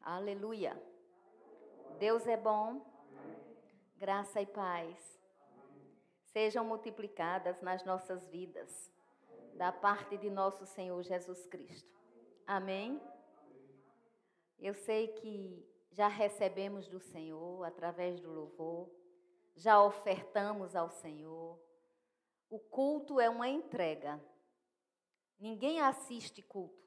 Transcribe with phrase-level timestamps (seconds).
[0.00, 0.80] Aleluia.
[1.98, 2.86] Deus é bom.
[3.96, 4.96] Graça e paz
[6.26, 8.92] sejam multiplicadas nas nossas vidas,
[9.54, 12.00] da parte de nosso Senhor Jesus Cristo.
[12.46, 13.02] Amém?
[14.60, 18.88] Eu sei que já recebemos do Senhor através do louvor,
[19.56, 21.58] já ofertamos ao Senhor.
[22.48, 24.24] O culto é uma entrega.
[25.40, 26.83] Ninguém assiste culto.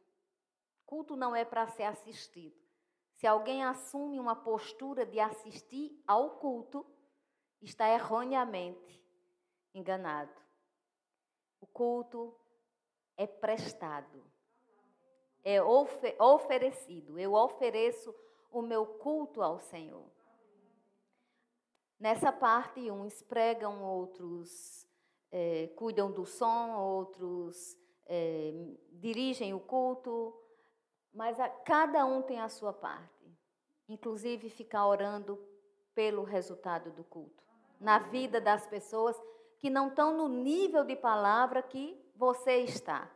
[0.88, 2.56] Culto não é para ser assistido.
[3.18, 6.86] Se alguém assume uma postura de assistir ao culto,
[7.62, 9.04] está erroneamente
[9.74, 10.42] enganado.
[11.60, 12.34] O culto
[13.18, 14.24] é prestado,
[15.44, 17.20] é ofe oferecido.
[17.20, 18.16] Eu ofereço
[18.50, 20.10] o meu culto ao Senhor.
[22.00, 24.88] Nessa parte, uns pregam, outros
[25.32, 28.54] é, cuidam do som, outros é,
[28.92, 30.47] dirigem o culto,
[31.18, 33.26] mas a, cada um tem a sua parte.
[33.90, 35.44] Inclusive, ficar orando
[35.96, 37.44] pelo resultado do culto.
[37.80, 39.20] Na vida das pessoas
[39.58, 43.10] que não estão no nível de palavra que você está.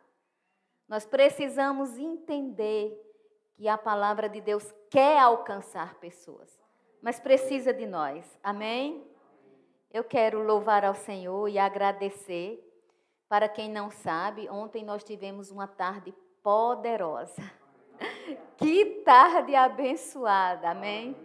[0.88, 2.99] Nós precisamos entender
[3.53, 6.59] que a palavra de Deus quer alcançar pessoas,
[7.03, 8.25] mas precisa de nós.
[8.41, 9.07] Amém?
[9.91, 12.67] Eu quero louvar ao Senhor e agradecer.
[13.29, 17.60] Para quem não sabe, ontem nós tivemos uma tarde poderosa.
[18.57, 21.16] Que tarde abençoada, amém?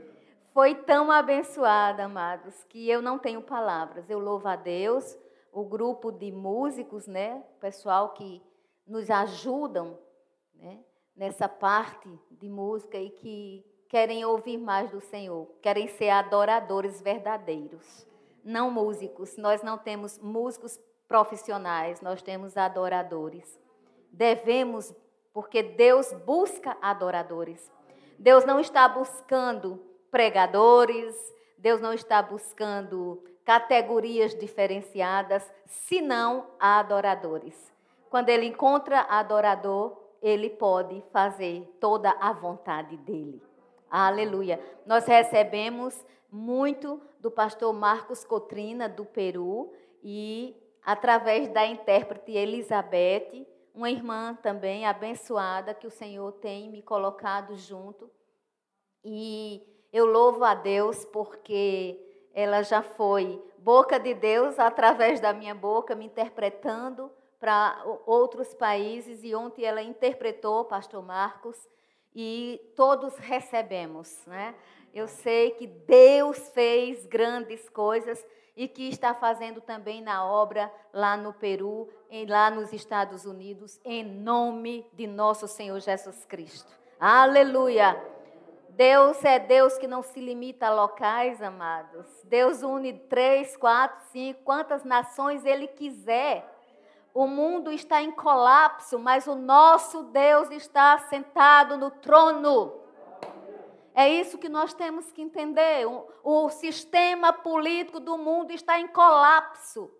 [0.52, 4.08] Foi tão abençoada, amados, que eu não tenho palavras.
[4.08, 5.18] Eu louvo a Deus,
[5.52, 7.44] o grupo de músicos, né?
[7.56, 8.42] O pessoal que
[8.86, 9.98] nos ajudam,
[10.54, 10.80] né?
[11.14, 18.06] Nessa parte de música e que querem ouvir mais do Senhor, querem ser adoradores verdadeiros,
[18.44, 19.36] não músicos.
[19.36, 23.60] Nós não temos músicos profissionais, nós temos adoradores.
[24.10, 24.94] Devemos
[25.36, 27.70] porque Deus busca adoradores.
[28.18, 29.78] Deus não está buscando
[30.10, 31.14] pregadores,
[31.58, 37.70] Deus não está buscando categorias diferenciadas, senão adoradores.
[38.08, 43.42] Quando ele encontra adorador, ele pode fazer toda a vontade dele.
[43.90, 44.58] Aleluia.
[44.86, 46.02] Nós recebemos
[46.32, 49.70] muito do pastor Marcos Cotrina, do Peru,
[50.02, 53.46] e através da intérprete Elizabeth,
[53.76, 58.10] uma irmã também abençoada que o Senhor tem me colocado junto.
[59.04, 62.00] E eu louvo a Deus porque
[62.32, 69.22] ela já foi boca de Deus através da minha boca, me interpretando para outros países.
[69.22, 71.68] E ontem ela interpretou, Pastor Marcos,
[72.14, 74.54] e todos recebemos, né?
[74.94, 78.24] Eu sei que Deus fez grandes coisas
[78.56, 81.88] e que está fazendo também na obra lá no Peru,
[82.26, 86.72] lá nos Estados Unidos, em nome de nosso Senhor Jesus Cristo.
[86.98, 88.02] Aleluia!
[88.70, 92.06] Deus é Deus que não se limita a locais, amados.
[92.24, 96.44] Deus une três, quatro, cinco, quantas nações Ele quiser.
[97.14, 102.85] O mundo está em colapso, mas o nosso Deus está sentado no trono.
[103.98, 105.86] É isso que nós temos que entender.
[105.86, 109.90] O, o sistema político do mundo está em colapso.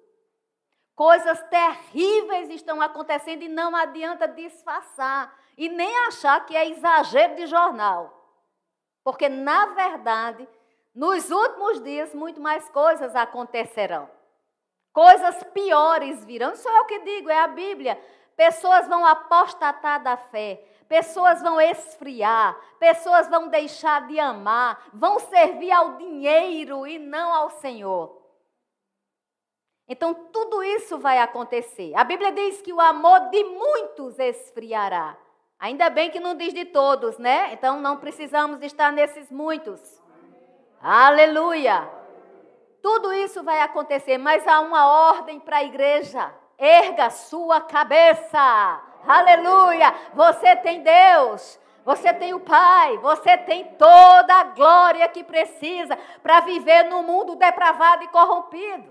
[0.95, 7.47] Coisas terríveis estão acontecendo e não adianta disfarçar e nem achar que é exagero de
[7.47, 8.13] jornal.
[9.03, 10.47] Porque, na verdade,
[10.95, 14.11] nos últimos dias, muito mais coisas acontecerão.
[14.93, 16.53] Coisas piores virão.
[16.53, 17.99] Isso é o que digo, é a Bíblia.
[18.37, 20.63] Pessoas vão apostatar da fé.
[20.89, 27.51] Pessoas vão esfriar, pessoas vão deixar de amar, vão servir ao dinheiro e não ao
[27.51, 28.23] Senhor.
[29.89, 31.93] Então, tudo isso vai acontecer.
[31.95, 35.17] A Bíblia diz que o amor de muitos esfriará.
[35.59, 37.53] Ainda bem que não diz de todos, né?
[37.53, 40.03] Então, não precisamos estar nesses muitos.
[40.83, 41.89] Aleluia!
[42.83, 46.33] Tudo isso vai acontecer, mas há uma ordem para a igreja.
[46.59, 48.83] Erga sua cabeça.
[49.07, 49.95] Aleluia!
[50.15, 51.59] Você tem Deus.
[51.87, 57.37] Você tem o Pai, você tem toda a glória que precisa para viver no mundo
[57.37, 58.91] depravado e corrompido.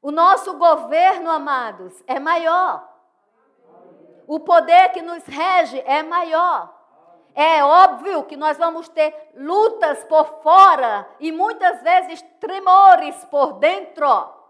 [0.00, 2.88] O nosso governo, amados, é maior.
[4.26, 6.74] O poder que nos rege é maior.
[7.34, 14.41] É óbvio que nós vamos ter lutas por fora e muitas vezes tremores por dentro.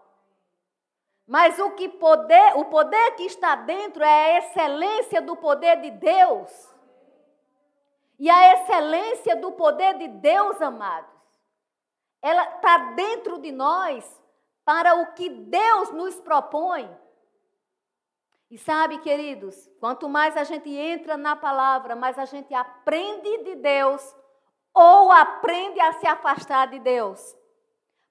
[1.26, 5.90] Mas o que poder, o poder que está dentro é a excelência do poder de
[5.90, 6.72] Deus.
[8.18, 11.10] E a excelência do poder de Deus, amados,
[12.20, 14.22] ela está dentro de nós
[14.64, 16.88] para o que Deus nos propõe.
[18.50, 23.56] E sabe, queridos, quanto mais a gente entra na palavra, mais a gente aprende de
[23.56, 24.14] Deus
[24.74, 27.36] ou aprende a se afastar de Deus.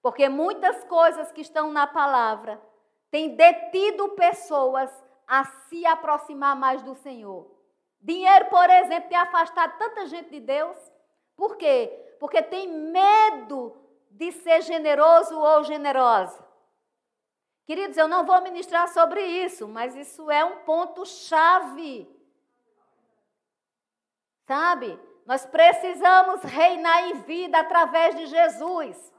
[0.02, 2.60] Porque muitas coisas que estão na palavra
[3.12, 4.90] têm detido pessoas
[5.28, 7.52] a se aproximar mais do Senhor.
[8.00, 10.78] Dinheiro, por exemplo, tem afastado tanta gente de Deus.
[11.36, 12.16] Por quê?
[12.20, 13.78] Porque tem medo
[14.10, 16.44] de ser generoso ou generosa.
[17.66, 22.10] Queridos, eu não vou ministrar sobre isso, mas isso é um ponto-chave.
[24.48, 25.00] Sabe?
[25.26, 29.14] Nós precisamos reinar em vida através de Jesus.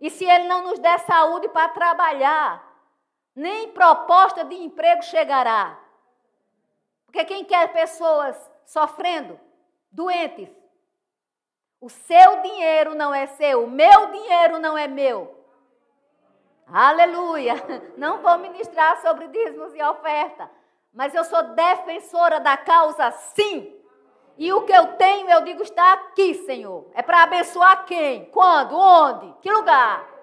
[0.00, 2.73] E se Ele não nos der saúde para trabalhar,
[3.34, 5.78] nem proposta de emprego chegará.
[7.06, 9.38] Porque quem quer pessoas sofrendo,
[9.90, 10.48] doentes,
[11.80, 15.44] o seu dinheiro não é seu, o meu dinheiro não é meu.
[16.66, 17.54] Aleluia!
[17.98, 20.50] Não vou ministrar sobre dízimos e oferta,
[20.94, 23.70] mas eu sou defensora da causa, sim.
[24.38, 26.86] E o que eu tenho, eu digo, está aqui, Senhor.
[26.94, 28.24] É para abençoar quem?
[28.30, 28.76] Quando?
[28.76, 29.34] Onde?
[29.42, 30.13] Que lugar?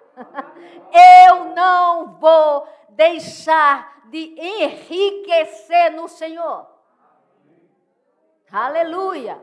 [0.94, 6.68] Eu não vou deixar de enriquecer no Senhor.
[8.52, 9.42] Aleluia!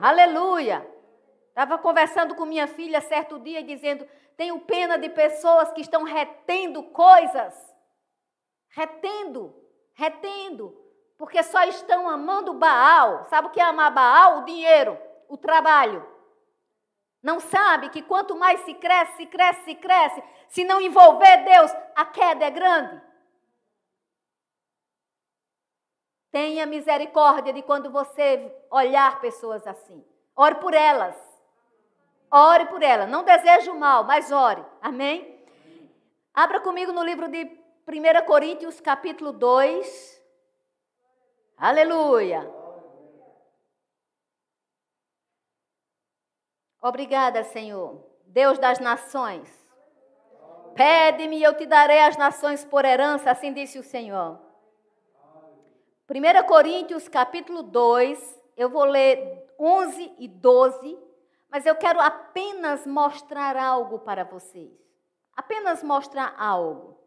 [0.00, 0.88] Aleluia!
[1.48, 6.84] Estava conversando com minha filha certo dia, dizendo: tenho pena de pessoas que estão retendo
[6.84, 7.52] coisas.
[8.68, 9.52] Retendo,
[9.94, 10.72] retendo,
[11.18, 13.24] porque só estão amando Baal.
[13.24, 14.38] Sabe o que é amar Baal?
[14.38, 14.96] O dinheiro,
[15.28, 16.06] o trabalho.
[17.22, 21.72] Não sabe que quanto mais se cresce, se cresce, se cresce, se não envolver Deus,
[21.96, 23.02] a queda é grande.
[26.30, 30.04] Tenha misericórdia de quando você olhar pessoas assim.
[30.36, 31.16] Ore por elas.
[32.30, 33.06] Ore por ela.
[33.06, 34.64] Não desejo mal, mas ore.
[34.80, 35.44] Amém?
[36.32, 40.22] Abra comigo no livro de 1 Coríntios, capítulo 2.
[41.56, 42.57] Aleluia.
[46.80, 48.04] Obrigada, Senhor.
[48.26, 49.48] Deus das nações.
[50.74, 54.38] Pede-me e eu te darei as nações por herança, assim disse o Senhor.
[56.08, 61.08] 1 Coríntios, capítulo 2, eu vou ler 11 e 12
[61.50, 64.72] mas eu quero apenas mostrar algo para vocês.
[65.34, 66.98] Apenas mostrar algo.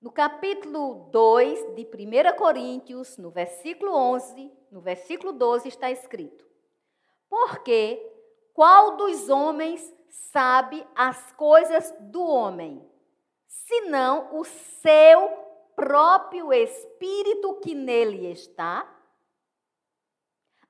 [0.00, 6.46] No capítulo 2 de 1 Coríntios, no versículo 11, no versículo 12 está escrito:
[7.28, 8.04] Porque
[8.54, 12.86] qual dos homens sabe as coisas do homem,
[13.46, 15.28] senão o seu
[15.76, 18.94] próprio espírito que nele está?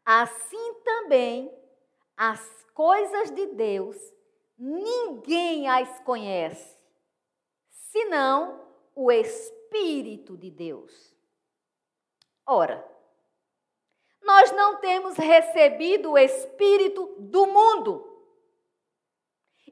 [0.04, 1.52] Assim também
[2.16, 2.40] as
[2.74, 3.96] coisas de Deus,
[4.56, 6.76] ninguém as conhece,
[7.68, 11.14] senão o Espírito de Deus.
[12.46, 12.87] Ora,
[14.28, 18.06] nós não temos recebido o Espírito do mundo,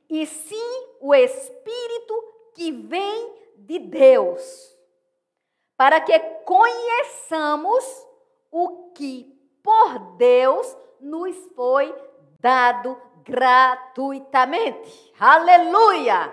[0.08, 2.25] e sim o Espírito
[2.55, 4.75] que vem de Deus,
[5.76, 7.85] para que conheçamos
[8.50, 9.31] o que
[9.62, 11.94] por Deus nos foi
[12.41, 15.12] dado gratuitamente.
[15.20, 16.32] Aleluia!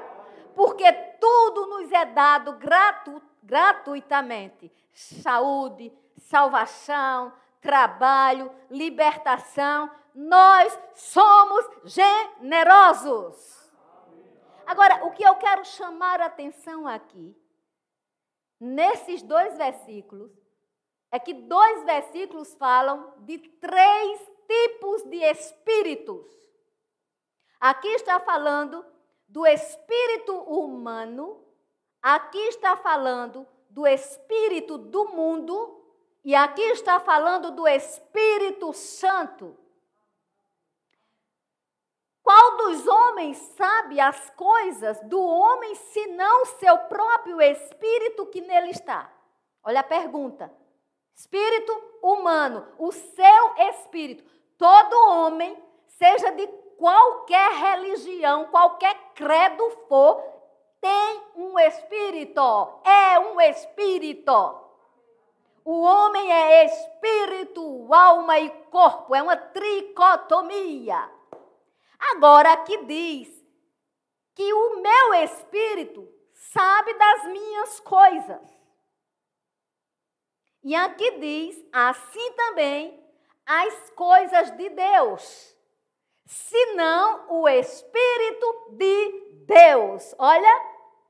[0.55, 7.33] Porque tudo nos é dado gratu gratuitamente: saúde, salvação,
[7.63, 9.89] trabalho, libertação.
[10.13, 13.72] Nós somos generosos.
[14.65, 17.36] Agora, o que eu quero chamar a atenção aqui,
[18.60, 20.32] nesses dois versículos,
[21.12, 26.27] é que dois versículos falam de três tipos de espíritos.
[27.60, 28.86] Aqui está falando
[29.27, 31.43] do espírito humano,
[32.01, 35.82] aqui está falando do espírito do mundo
[36.24, 39.58] e aqui está falando do Espírito Santo.
[42.24, 49.12] Qual dos homens sabe as coisas do homem senão seu próprio espírito que nele está?
[49.62, 50.50] Olha a pergunta.
[51.13, 54.24] Espírito humano, o seu espírito.
[54.58, 60.24] Todo homem, seja de qualquer religião, qualquer credo for,
[60.80, 62.42] tem um espírito.
[62.86, 64.62] É um espírito.
[65.65, 69.15] O homem é espírito, alma e corpo.
[69.15, 71.10] É uma tricotomia.
[72.12, 73.29] Agora aqui diz
[74.36, 78.63] que o meu espírito sabe das minhas coisas.
[80.63, 83.03] E aqui diz: assim também
[83.46, 85.55] as coisas de Deus,
[86.25, 90.15] senão o Espírito de Deus.
[90.17, 90.62] Olha,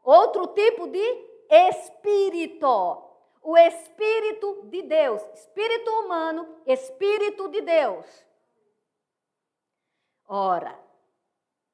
[0.04, 3.03] outro tipo de espírito.
[3.44, 8.26] O espírito de Deus, espírito humano, espírito de Deus.
[10.26, 10.80] Ora,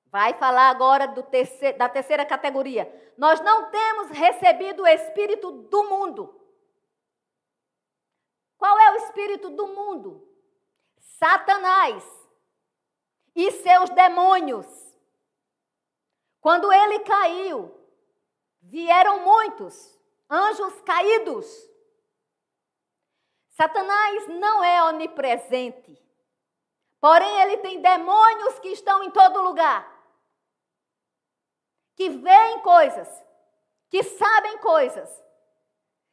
[0.08, 2.92] vai falar agora terceiro, da terceira categoria.
[3.16, 6.36] Nós não temos recebido o espírito do mundo.
[8.58, 10.28] Qual é o espírito do mundo?
[10.98, 12.04] Satanás
[13.36, 14.68] e seus demônios.
[16.42, 17.74] Quando ele caiu,
[18.62, 19.99] vieram muitos
[20.30, 21.48] anjos caídos.
[23.50, 26.02] Satanás não é onipresente,
[27.02, 29.86] porém ele tem demônios que estão em todo lugar,
[31.96, 33.26] que veem coisas,
[33.90, 35.10] que sabem coisas,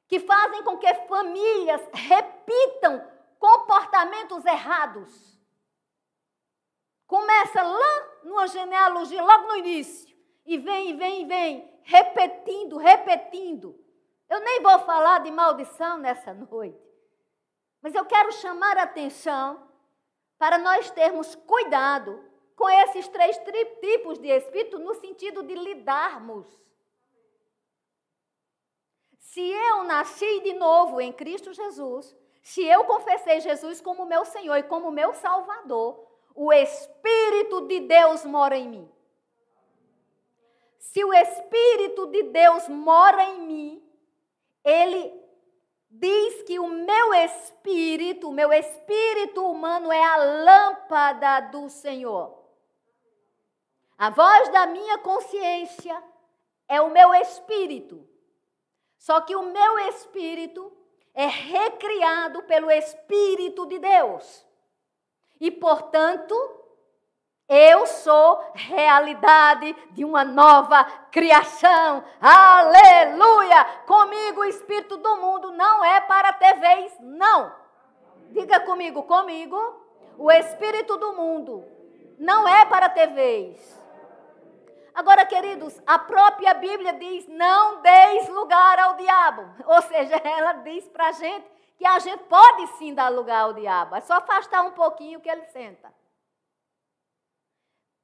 [0.08, 3.06] que fazem com que famílias repitam
[3.38, 5.36] comportamentos errados.
[7.06, 13.85] Começa lá numa genealogia, logo no início, e vem, e vem, e vem, repetindo, repetindo.
[14.28, 16.80] Eu nem vou falar de maldição nessa noite,
[17.80, 19.68] mas eu quero chamar a atenção
[20.38, 22.22] para nós termos cuidado
[22.56, 23.38] com esses três
[23.80, 26.46] tipos de espírito no sentido de lidarmos.
[29.18, 34.56] Se eu nasci de novo em Cristo Jesus, se eu confessei Jesus como meu Senhor
[34.56, 38.92] e como meu Salvador, o Espírito de Deus mora em mim.
[40.78, 43.85] Se o Espírito de Deus mora em mim,
[44.66, 45.14] ele
[45.88, 52.36] diz que o meu espírito, o meu espírito humano é a lâmpada do Senhor.
[53.96, 56.02] A voz da minha consciência
[56.68, 58.06] é o meu espírito.
[58.98, 60.76] Só que o meu espírito
[61.14, 64.44] é recriado pelo Espírito de Deus.
[65.40, 66.34] E, portanto,
[67.48, 72.02] eu sou realidade de uma nova criação.
[72.20, 73.64] Aleluia!
[73.86, 77.52] Comigo o espírito do mundo não é para vez, não.
[78.30, 79.56] Diga comigo, comigo,
[80.18, 81.64] o espírito do mundo
[82.18, 83.80] não é para vez.
[84.92, 89.44] Agora, queridos, a própria Bíblia diz: não deis lugar ao diabo.
[89.66, 91.46] Ou seja, ela diz para a gente
[91.78, 93.94] que a gente pode sim dar lugar ao diabo.
[93.94, 95.92] É só afastar um pouquinho que ele senta.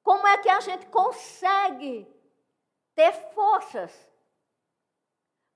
[0.02, 2.06] Como é que a gente consegue
[2.94, 3.92] ter forças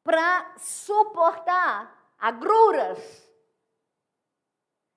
[0.05, 3.27] para suportar agruras?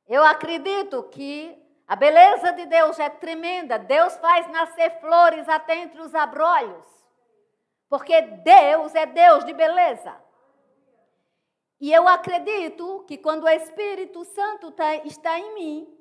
[0.08, 3.80] Eu acredito que a beleza de Deus é tremenda.
[3.80, 6.86] Deus faz nascer flores até entre os abrolhos.
[7.90, 10.16] Porque Deus é Deus de beleza.
[11.80, 16.00] E eu acredito que quando o Espírito Santo tá, está em mim,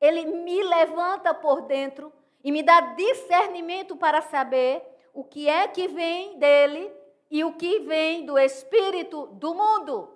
[0.00, 4.82] ele me levanta por dentro e me dá discernimento para saber
[5.12, 6.92] o que é que vem dele
[7.30, 10.12] e o que vem do espírito do mundo.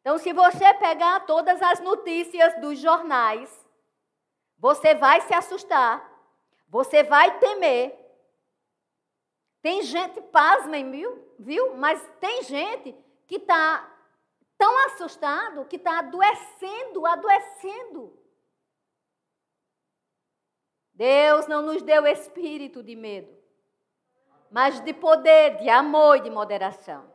[0.00, 3.50] Então, se você pegar todas as notícias dos jornais,
[4.58, 6.10] você vai se assustar,
[6.68, 7.96] você vai temer.
[9.60, 11.28] Tem gente, pasmem, viu?
[11.38, 11.76] viu?
[11.76, 12.94] Mas tem gente
[13.26, 13.96] que está
[14.56, 18.18] tão assustado que está adoecendo, adoecendo.
[20.98, 23.32] Deus não nos deu espírito de medo,
[24.50, 27.08] mas de poder, de amor e de moderação.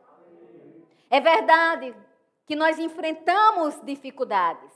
[1.10, 1.94] É verdade
[2.46, 4.72] que nós enfrentamos dificuldades.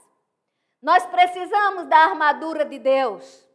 [0.79, 3.49] Nós precisamos da armadura de Deus.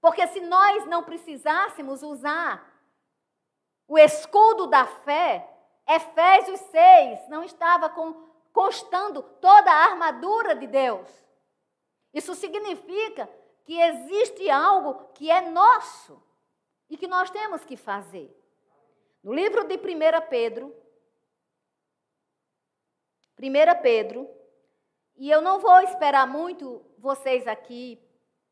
[0.00, 2.64] Porque se nós não precisássemos usar
[3.88, 5.44] o escudo da fé,
[5.88, 7.92] Efésios 6 não estava
[8.52, 11.08] constando toda a armadura de Deus.
[12.14, 13.28] Isso significa
[13.68, 16.22] que existe algo que é nosso
[16.88, 18.34] e que nós temos que fazer.
[19.22, 19.78] No livro de 1
[20.30, 20.74] Pedro,
[23.38, 24.26] 1 Pedro,
[25.14, 28.02] e eu não vou esperar muito vocês aqui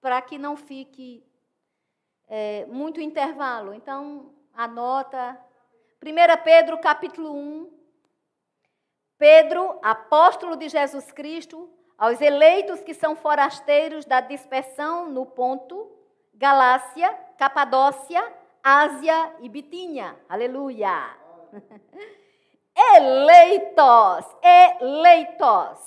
[0.03, 1.27] para que não fique
[2.29, 3.73] é, muito intervalo.
[3.73, 5.43] Então, anota.
[6.05, 7.73] 1 Pedro, capítulo 1.
[9.17, 15.91] Pedro, apóstolo de Jesus Cristo, aos eleitos que são forasteiros da dispersão no ponto,
[16.35, 18.23] Galácia, Capadócia,
[18.63, 20.17] Ásia e Bitínia.
[20.29, 21.17] Aleluia!
[22.95, 24.37] eleitos,
[24.81, 25.79] eleitos,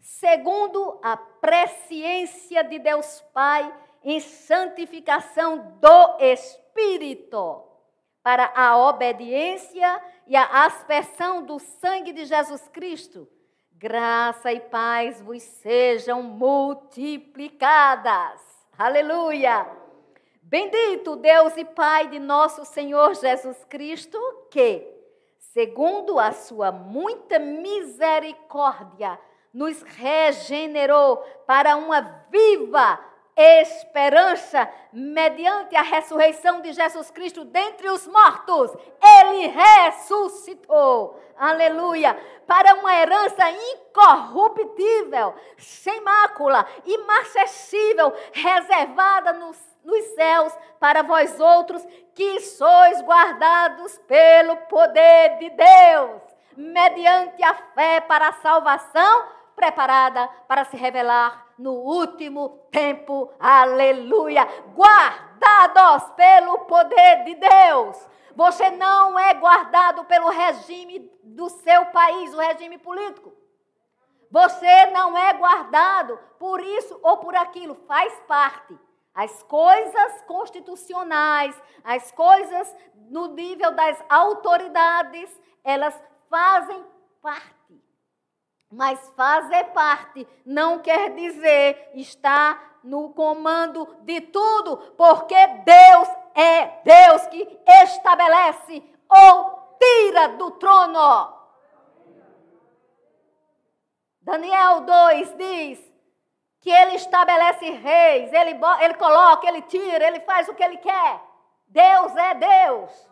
[0.00, 3.70] segundo a presciência de Deus Pai
[4.02, 7.62] em santificação do Espírito,
[8.22, 13.28] para a obediência e a aspersão do sangue de Jesus Cristo
[13.82, 18.40] graça e paz vos sejam multiplicadas.
[18.78, 19.66] Aleluia!
[20.40, 24.16] Bendito Deus e Pai de nosso Senhor Jesus Cristo,
[24.52, 24.86] que,
[25.36, 29.18] segundo a sua muita misericórdia,
[29.52, 33.00] nos regenerou para uma viva
[33.36, 38.70] esperança mediante a ressurreição de Jesus Cristo dentre os mortos.
[39.02, 41.20] Ele ressuscitou.
[41.38, 42.16] Aleluia!
[42.46, 51.84] Para uma herança incorruptível, sem mácula, imacessível, reservada nos, nos céus para vós outros
[52.14, 56.20] que sois guardados pelo poder de Deus,
[56.56, 59.24] mediante a fé para a salvação
[59.56, 63.32] preparada para se revelar no último tempo.
[63.38, 64.44] Aleluia!
[64.74, 68.08] Guardados pelo poder de Deus.
[68.34, 73.32] Você não é guardado pelo regime do seu país, o regime político.
[74.30, 78.76] Você não é guardado por isso ou por aquilo, faz parte.
[79.14, 81.54] As coisas constitucionais,
[81.84, 82.74] as coisas
[83.10, 85.30] no nível das autoridades,
[85.62, 85.94] elas
[86.30, 86.82] fazem
[87.20, 87.61] parte.
[88.72, 97.26] Mas fazer parte não quer dizer estar no comando de tudo, porque Deus é Deus
[97.26, 101.42] que estabelece ou tira do trono.
[104.22, 105.92] Daniel 2 diz
[106.62, 111.20] que ele estabelece reis, ele, ele coloca, ele tira, ele faz o que ele quer.
[111.68, 113.08] Deus é Deus.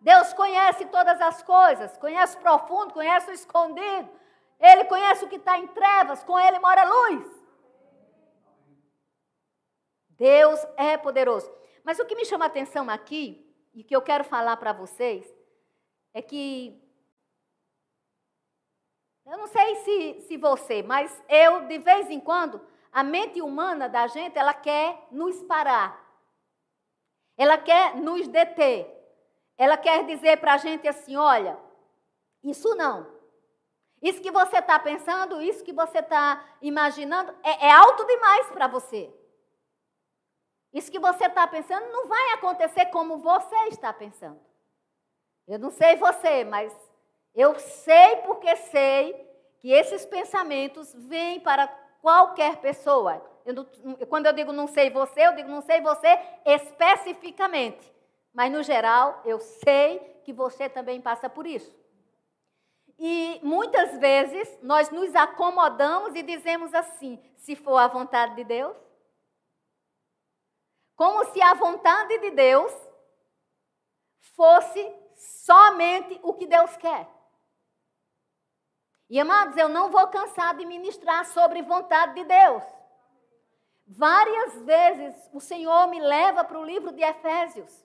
[0.00, 4.19] Deus conhece todas as coisas, conhece o profundo, conhece o escondido.
[4.60, 7.40] Ele conhece o que está em trevas, com ele mora luz.
[10.10, 11.50] Deus é poderoso.
[11.82, 15.26] Mas o que me chama a atenção aqui, e que eu quero falar para vocês,
[16.12, 16.78] é que.
[19.24, 22.60] Eu não sei se, se você, mas eu, de vez em quando,
[22.92, 26.04] a mente humana da gente, ela quer nos parar.
[27.36, 28.86] Ela quer nos deter.
[29.56, 31.58] Ela quer dizer para a gente assim: olha,
[32.42, 33.09] isso não.
[34.02, 38.66] Isso que você está pensando, isso que você está imaginando, é, é alto demais para
[38.66, 39.12] você.
[40.72, 44.40] Isso que você está pensando não vai acontecer como você está pensando.
[45.46, 46.72] Eu não sei você, mas
[47.34, 51.66] eu sei porque sei que esses pensamentos vêm para
[52.00, 53.22] qualquer pessoa.
[53.44, 53.64] Eu não,
[54.08, 57.92] quando eu digo não sei você, eu digo não sei você especificamente.
[58.32, 61.74] Mas no geral, eu sei que você também passa por isso.
[63.02, 68.76] E muitas vezes nós nos acomodamos e dizemos assim: se for a vontade de Deus.
[70.94, 72.70] Como se a vontade de Deus
[74.36, 77.08] fosse somente o que Deus quer.
[79.08, 82.62] E amados, eu não vou cansar de ministrar sobre vontade de Deus.
[83.86, 87.82] Várias vezes o Senhor me leva para o livro de Efésios.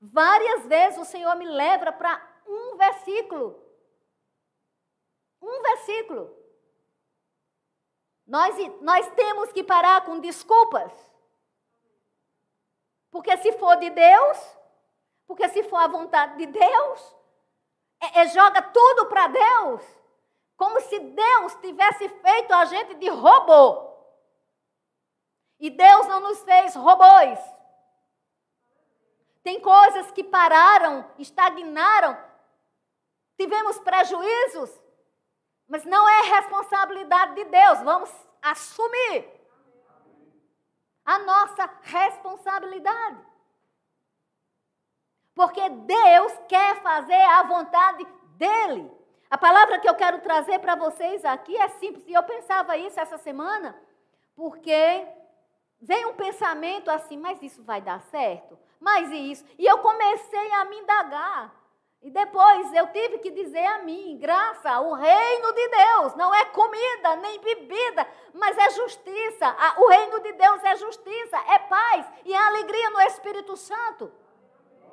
[0.00, 3.67] Várias vezes o Senhor me leva para um versículo.
[5.40, 6.36] Um versículo.
[8.26, 10.92] Nós, nós temos que parar com desculpas.
[13.10, 14.56] Porque se for de Deus,
[15.26, 17.16] porque se for a vontade de Deus,
[18.00, 19.82] é, é joga tudo para Deus.
[20.56, 23.88] Como se Deus tivesse feito a gente de robô.
[25.58, 27.38] E Deus não nos fez robôs.
[29.42, 32.22] Tem coisas que pararam, estagnaram,
[33.36, 34.70] tivemos prejuízos.
[35.68, 37.82] Mas não é responsabilidade de Deus.
[37.82, 39.30] Vamos assumir
[41.04, 43.18] a nossa responsabilidade.
[45.34, 48.04] Porque Deus quer fazer a vontade
[48.36, 48.90] dele.
[49.30, 52.04] A palavra que eu quero trazer para vocês aqui é simples.
[52.06, 53.78] E eu pensava isso essa semana,
[54.34, 55.06] porque
[55.80, 58.58] vem um pensamento assim, mas isso vai dar certo?
[58.80, 59.44] Mas isso.
[59.58, 61.54] E eu comecei a me indagar.
[62.00, 66.44] E depois eu tive que dizer a mim, graça, o reino de Deus não é
[66.46, 69.56] comida nem bebida, mas é justiça.
[69.78, 74.12] O reino de Deus é justiça, é paz e é alegria no Espírito Santo.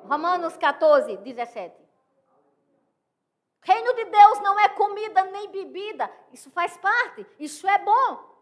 [0.09, 1.85] Romanos 14, 17.
[3.61, 8.35] Reino de Deus não é comida nem bebida, isso faz parte, isso é bom.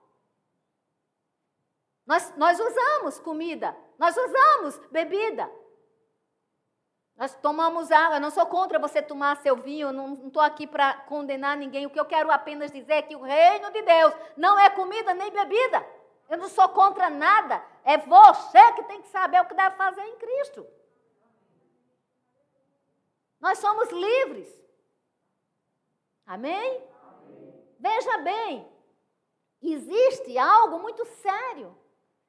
[2.06, 5.50] Nós, nós usamos comida, nós usamos bebida,
[7.16, 11.56] nós tomamos água, não sou contra você tomar seu vinho, não estou aqui para condenar
[11.56, 11.86] ninguém.
[11.86, 15.14] O que eu quero apenas dizer é que o reino de Deus não é comida
[15.14, 15.86] nem bebida.
[16.28, 17.64] Eu não sou contra nada.
[17.84, 20.66] É você que tem que saber o que deve fazer em Cristo.
[23.40, 24.48] Nós somos livres.
[26.26, 26.82] Amém?
[27.78, 28.68] Veja bem,
[29.62, 31.78] existe algo muito sério.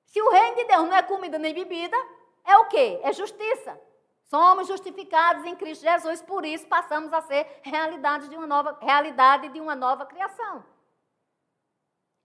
[0.04, 1.96] Se o reino de Deus não é comida nem bebida,
[2.44, 3.00] é o quê?
[3.02, 3.80] É justiça.
[4.24, 9.48] Somos justificados em Cristo Jesus, por isso passamos a ser realidade de uma nova, realidade
[9.50, 10.64] de uma nova criação.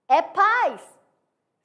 [0.08, 0.80] É paz.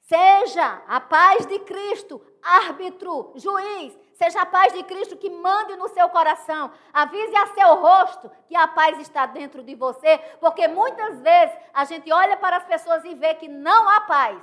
[0.02, 3.98] Seja a paz de Cristo, árbitro, juiz.
[4.14, 6.70] Seja a paz de Cristo que mande no seu coração.
[6.92, 11.84] Avise a seu rosto que a paz está dentro de você, porque muitas vezes a
[11.84, 14.42] gente olha para as pessoas e vê que não há paz.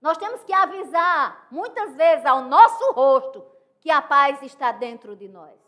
[0.00, 3.44] Nós temos que avisar, muitas vezes, ao nosso rosto
[3.80, 5.58] que a paz está dentro de nós.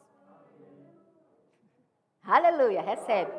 [2.22, 3.32] Aleluia, recebe.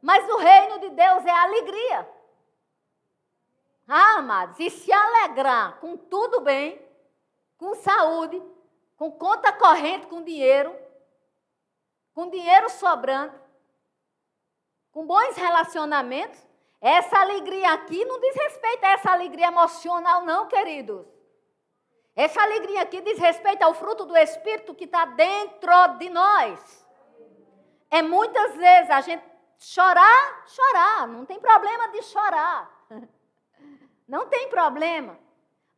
[0.00, 2.08] Mas o reino de Deus é alegria.
[3.86, 6.80] Ah, amados, e se alegrar com tudo bem,
[7.56, 8.42] com saúde,
[8.96, 10.76] com conta corrente, com dinheiro,
[12.12, 13.32] com dinheiro sobrando,
[14.90, 16.38] com bons relacionamentos,
[16.80, 21.06] essa alegria aqui não diz respeito a essa alegria emocional, não, queridos.
[22.18, 26.84] Essa alegria aqui diz respeito ao fruto do Espírito que está dentro de nós.
[27.88, 29.22] É muitas vezes a gente
[29.56, 32.68] chorar, chorar, não tem problema de chorar.
[34.08, 35.18] Não tem problema.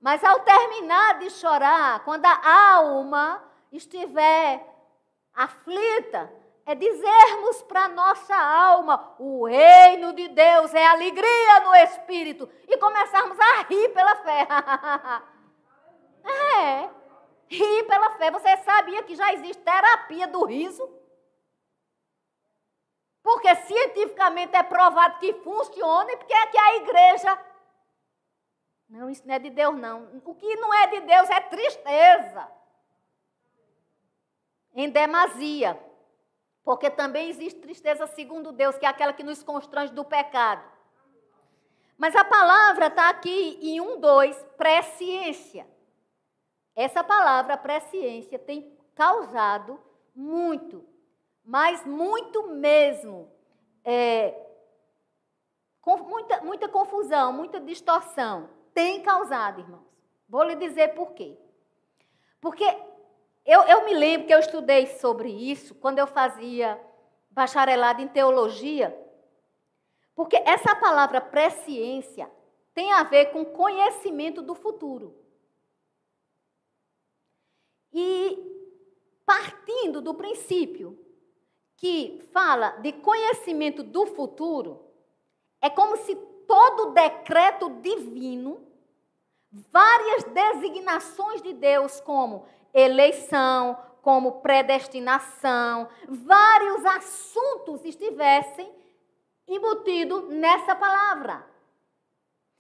[0.01, 4.65] Mas ao terminar de chorar, quando a alma estiver
[5.35, 6.33] aflita,
[6.65, 13.37] é dizermos para nossa alma: o reino de Deus é alegria no espírito, e começarmos
[13.41, 14.47] a rir pela fé.
[16.25, 16.91] é,
[17.49, 18.31] rir pela fé.
[18.31, 20.89] Você sabia que já existe terapia do riso?
[23.23, 27.39] Porque cientificamente é provado que funciona e porque é que a igreja
[28.91, 30.21] não, isso não é de Deus, não.
[30.25, 32.49] O que não é de Deus é tristeza.
[34.75, 35.81] Em demasia.
[36.65, 40.69] Porque também existe tristeza segundo Deus, que é aquela que nos constrange do pecado.
[41.97, 45.69] Mas a palavra está aqui em 1, 2, presciência.
[46.81, 49.79] Essa palavra, presciência, tem causado
[50.15, 50.83] muito,
[51.45, 53.31] mas muito mesmo,
[53.85, 54.35] é,
[55.85, 59.85] muita, muita confusão, muita distorção tem causado, irmãos.
[60.27, 61.37] Vou lhe dizer por quê.
[62.41, 62.65] Porque
[63.45, 66.81] eu, eu me lembro que eu estudei sobre isso quando eu fazia
[67.31, 68.99] bacharelado em teologia,
[70.15, 72.31] porque essa palavra presciência
[72.73, 75.20] tem a ver com conhecimento do futuro.
[77.93, 78.39] E
[79.25, 80.99] partindo do princípio
[81.77, 84.81] que fala de conhecimento do futuro,
[85.61, 86.15] é como se
[86.47, 88.67] todo decreto divino,
[89.51, 98.71] várias designações de Deus, como eleição, como predestinação, vários assuntos estivessem
[99.47, 101.47] embutidos nessa palavra.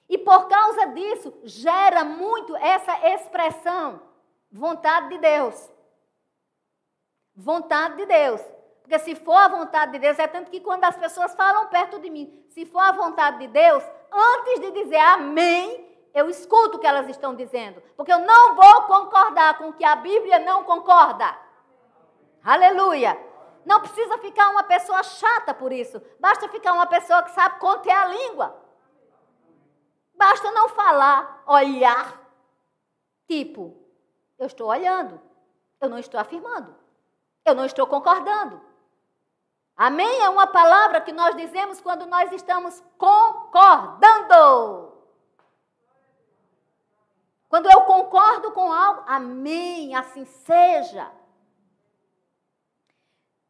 [0.08, 4.02] E por causa disso, gera muito essa expressão,
[4.50, 5.70] vontade de Deus.
[7.34, 8.40] Vontade de Deus.
[8.82, 12.00] Porque se for a vontade de Deus, é tanto que quando as pessoas falam perto
[12.00, 16.80] de mim, se for a vontade de Deus, antes de dizer amém, eu escuto o
[16.80, 17.80] que elas estão dizendo.
[17.96, 21.38] Porque eu não vou concordar com o que a Bíblia não concorda.
[22.42, 23.16] Aleluia.
[23.64, 26.02] Não precisa ficar uma pessoa chata por isso.
[26.18, 28.60] Basta ficar uma pessoa que sabe conter a língua.
[30.14, 32.20] Basta não falar, olhar.
[33.28, 33.79] Tipo,
[34.40, 35.20] eu estou olhando.
[35.80, 36.74] Eu não estou afirmando.
[37.44, 38.60] Eu não estou concordando.
[39.76, 44.90] Amém é uma palavra que nós dizemos quando nós estamos concordando.
[47.48, 51.10] Quando eu concordo com algo, amém, assim seja.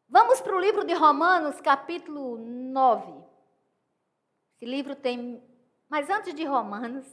[0.09, 3.13] Vamos para o livro de Romanos, capítulo 9.
[4.55, 5.41] Esse livro tem.
[5.87, 7.05] Mas antes de Romanos,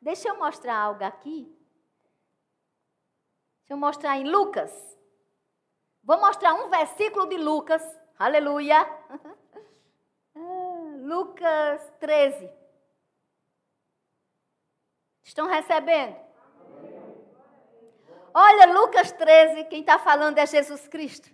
[0.00, 1.61] deixa eu mostrar algo aqui.
[3.62, 4.72] Deixa eu mostrar em Lucas.
[6.04, 7.82] Vou mostrar um versículo de Lucas
[8.22, 8.88] Aleluia.
[10.34, 12.48] Ah, Lucas 13.
[15.22, 16.16] Estão recebendo?
[18.32, 21.28] Olha, Lucas 13, quem está falando é Jesus Cristo.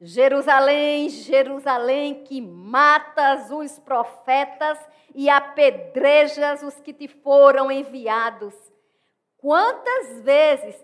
[0.00, 4.78] Jerusalém, Jerusalém, que matas os profetas
[5.12, 8.54] e apedrejas os que te foram enviados.
[9.38, 10.76] Quantas vezes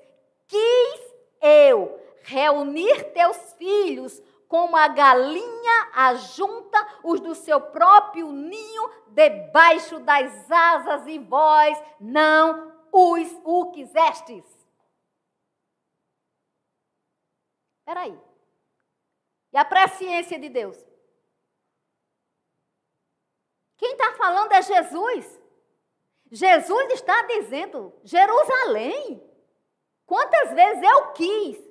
[0.47, 1.01] quis
[1.41, 10.51] eu reunir teus filhos como a galinha ajunta os do seu próprio ninho debaixo das
[10.51, 14.45] asas, e vós não os o quisestes.
[17.81, 18.21] Espera aí.
[19.53, 20.77] E a presciência de Deus?
[23.77, 25.41] Quem está falando é Jesus.
[26.31, 29.23] Jesus está dizendo: Jerusalém,
[30.07, 31.67] Quantas vezes eu quis?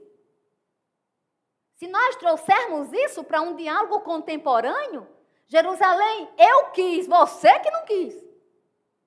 [1.75, 5.07] Se nós trouxermos isso para um diálogo contemporâneo,
[5.47, 8.23] Jerusalém, eu quis, você que não quis.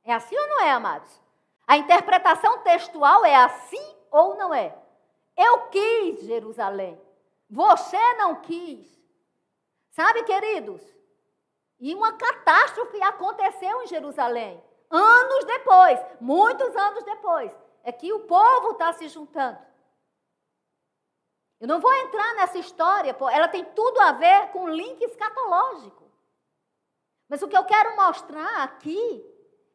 [0.05, 1.21] É assim ou não é, amados?
[1.67, 4.75] A interpretação textual é assim ou não é?
[5.37, 7.01] Eu quis Jerusalém,
[7.49, 8.89] você não quis.
[9.91, 10.83] Sabe, queridos?
[11.81, 14.63] E uma catástrofe aconteceu em Jerusalém.
[14.91, 17.53] Anos depois, muitos anos depois.
[17.83, 19.59] É que o povo está se juntando.
[21.61, 26.05] Eu não vou entrar nessa história, ela tem tudo a ver com link escatológico.
[27.29, 29.25] Mas o que eu quero mostrar aqui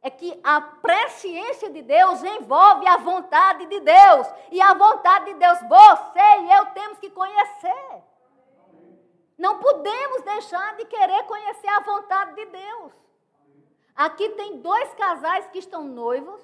[0.01, 4.27] é que a presciência de Deus envolve a vontade de Deus.
[4.51, 8.03] E a vontade de Deus, você e eu temos que conhecer.
[9.37, 12.93] Não podemos deixar de querer conhecer a vontade de Deus.
[13.95, 16.41] Aqui tem dois casais que estão noivos,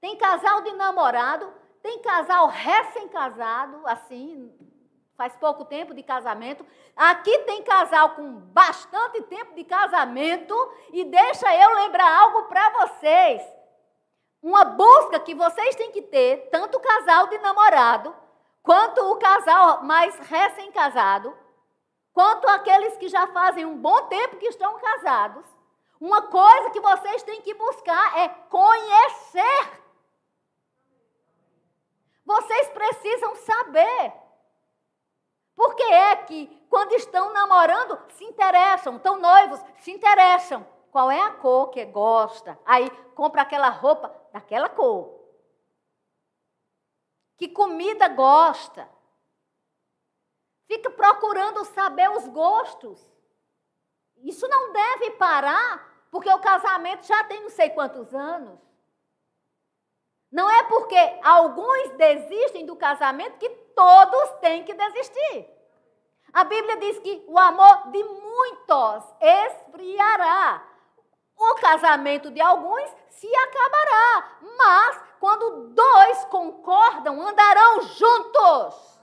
[0.00, 4.52] tem casal de namorado, tem casal recém-casado, assim,
[5.16, 6.64] faz pouco tempo de casamento.
[6.94, 10.54] Aqui tem casal com bastante tempo de casamento.
[10.92, 13.42] E deixa eu lembrar algo para vocês.
[14.42, 18.14] Uma busca que vocês têm que ter, tanto o casal de namorado,
[18.62, 21.36] quanto o casal mais recém-casado,
[22.12, 25.44] quanto aqueles que já fazem um bom tempo que estão casados.
[26.00, 29.85] Uma coisa que vocês têm que buscar é conhecer
[32.26, 34.12] vocês precisam saber.
[35.54, 40.66] Por que é que, quando estão namorando, se interessam, estão noivos, se interessam?
[40.90, 42.58] Qual é a cor que gosta?
[42.66, 45.14] Aí compra aquela roupa daquela cor.
[47.38, 48.90] Que comida gosta?
[50.66, 53.06] Fica procurando saber os gostos.
[54.16, 58.65] Isso não deve parar, porque o casamento já tem não sei quantos anos.
[60.30, 65.48] Não é porque alguns desistem do casamento que todos têm que desistir.
[66.32, 70.62] A Bíblia diz que o amor de muitos esfriará.
[71.38, 74.38] O casamento de alguns se acabará.
[74.58, 78.95] Mas quando dois concordam, andarão juntos.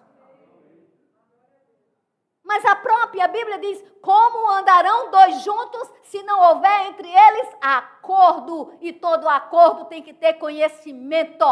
[2.54, 8.78] Mas a própria Bíblia diz: como andarão dois juntos se não houver entre eles acordo?
[8.80, 11.46] E todo acordo tem que ter conhecimento.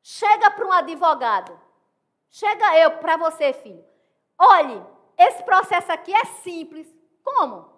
[0.00, 1.60] Chega para um advogado.
[2.30, 3.84] Chega eu para você, filho.
[4.38, 4.80] Olhe,
[5.18, 6.86] esse processo aqui é simples.
[7.24, 7.68] Como?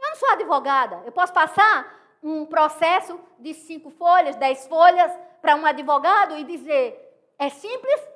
[0.00, 1.02] Eu não sou advogada.
[1.04, 6.98] Eu posso passar um processo de cinco folhas, dez folhas para um advogado e dizer:
[7.38, 8.13] é simples?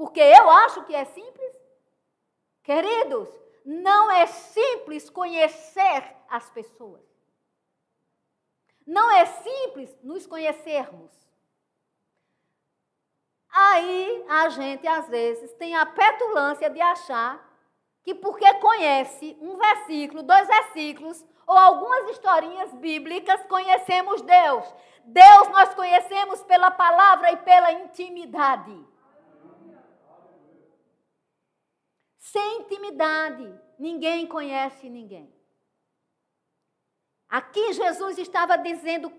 [0.00, 1.54] Porque eu acho que é simples.
[2.62, 3.28] Queridos,
[3.66, 7.04] não é simples conhecer as pessoas.
[8.86, 11.12] Não é simples nos conhecermos.
[13.50, 17.46] Aí a gente, às vezes, tem a petulância de achar
[18.02, 24.64] que porque conhece um versículo, dois versículos, ou algumas historinhas bíblicas, conhecemos Deus.
[25.04, 28.88] Deus nós conhecemos pela palavra e pela intimidade.
[32.32, 33.52] Sem intimidade.
[33.78, 35.32] Ninguém conhece ninguém.
[37.28, 39.12] Aqui Jesus estava dizendo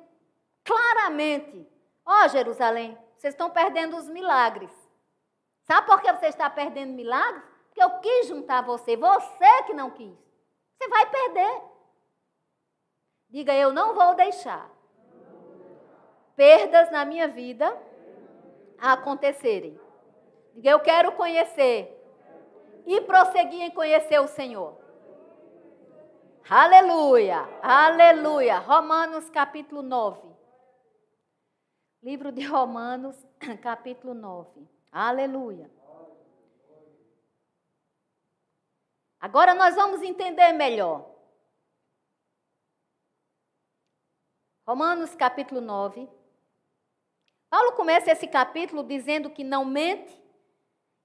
[0.63, 1.67] claramente:
[2.05, 4.71] Ó oh, Jerusalém, vocês estão perdendo os milagres.
[5.63, 7.43] Sabe por que você está perdendo milagres?
[7.67, 10.17] Porque eu quis juntar você, você que não quis.
[10.77, 11.61] Você vai perder.
[13.29, 14.69] Diga, eu não vou deixar
[16.35, 17.77] perdas na minha vida
[18.77, 19.79] acontecerem.
[20.53, 22.00] Diga, eu quero conhecer
[22.85, 24.79] e prosseguir em conhecer o Senhor.
[26.49, 28.59] Aleluia, aleluia.
[28.59, 30.29] Romanos capítulo 9.
[32.03, 33.15] Livro de Romanos,
[33.61, 34.67] capítulo 9.
[34.91, 35.69] Aleluia.
[39.19, 41.11] Agora nós vamos entender melhor.
[44.67, 46.09] Romanos capítulo 9.
[47.49, 50.20] Paulo começa esse capítulo dizendo que não mente,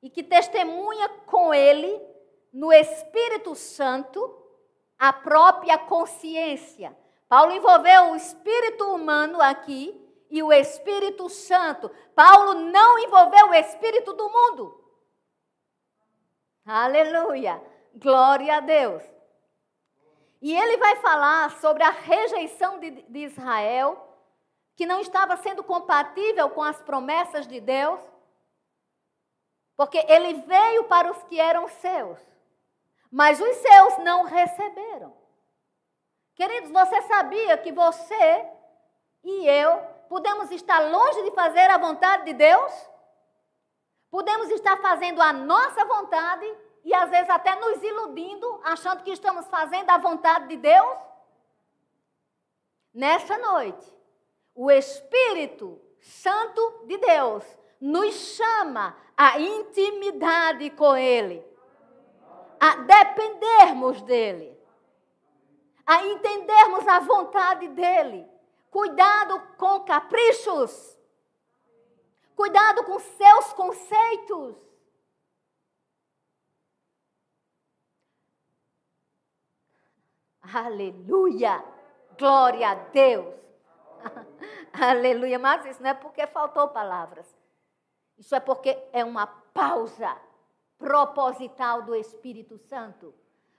[0.02, 2.00] e que testemunha com ele,
[2.52, 4.34] no Espírito Santo,
[4.98, 6.96] a própria consciência.
[7.28, 11.90] Paulo envolveu o espírito humano aqui e o Espírito Santo.
[12.14, 14.84] Paulo não envolveu o espírito do mundo.
[16.64, 17.62] Aleluia!
[17.94, 19.02] Glória a Deus.
[20.40, 24.02] E ele vai falar sobre a rejeição de, de Israel,
[24.76, 28.00] que não estava sendo compatível com as promessas de Deus.
[29.76, 32.18] Porque ele veio para os que eram seus,
[33.10, 35.14] mas os seus não receberam.
[36.34, 38.46] Queridos, você sabia que você
[39.22, 42.72] e eu podemos estar longe de fazer a vontade de Deus?
[44.10, 46.46] Podemos estar fazendo a nossa vontade
[46.84, 50.98] e às vezes até nos iludindo, achando que estamos fazendo a vontade de Deus?
[52.94, 53.92] Nessa noite,
[54.54, 57.44] o Espírito Santo de Deus
[57.80, 61.42] nos chama à intimidade com Ele,
[62.60, 64.56] a dependermos dEle,
[65.86, 68.28] a entendermos a vontade dEle.
[68.70, 70.98] Cuidado com caprichos,
[72.34, 74.54] cuidado com seus conceitos.
[80.52, 81.64] Aleluia!
[82.18, 83.34] Glória a Deus!
[84.72, 85.38] Aleluia!
[85.38, 87.35] Mas isso não é porque faltou palavras.
[88.18, 90.16] Isso é porque é uma pausa
[90.78, 93.14] proposital do Espírito Santo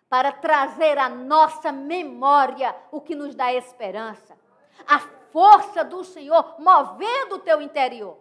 [0.10, 4.38] para trazer à nossa memória o que nos dá esperança.
[4.88, 8.17] A força do Senhor movendo o teu interior.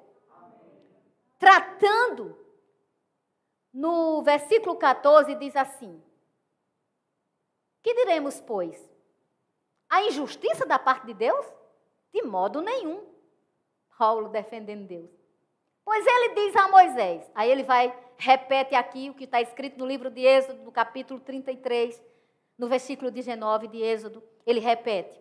[1.38, 2.44] Tratando.
[3.72, 6.02] No versículo 14 diz assim:
[7.82, 8.90] Que diremos, pois?
[9.88, 11.46] A injustiça da parte de Deus?
[12.12, 13.04] De modo nenhum.
[13.98, 15.15] Paulo defendendo Deus.
[15.86, 19.86] Pois ele diz a Moisés, aí ele vai, repete aqui o que está escrito no
[19.86, 22.02] livro de Êxodo, no capítulo 33,
[22.58, 25.16] no versículo 19 de Êxodo, ele repete: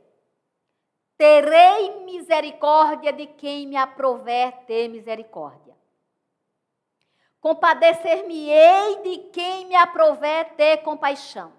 [1.16, 5.76] Terei misericórdia de quem me aprover ter misericórdia.
[7.40, 11.54] Compadecer-me-ei de quem me aprover ter compaixão.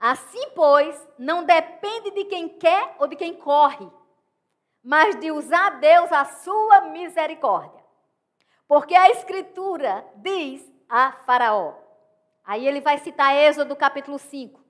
[0.00, 3.88] Assim, pois, não depende de quem quer ou de quem corre
[4.84, 7.82] mas de usar Deus a sua misericórdia.
[8.68, 11.74] Porque a Escritura diz a Faraó.
[12.44, 14.60] Aí ele vai citar Êxodo capítulo 5.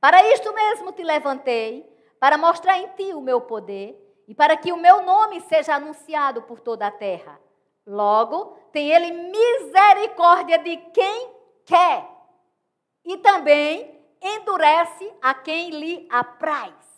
[0.00, 1.88] Para isto mesmo te levantei,
[2.18, 6.42] para mostrar em ti o meu poder e para que o meu nome seja anunciado
[6.42, 7.40] por toda a terra.
[7.86, 11.30] Logo, tem ele misericórdia de quem
[11.64, 12.08] quer
[13.04, 16.93] e também endurece a quem lhe apraz.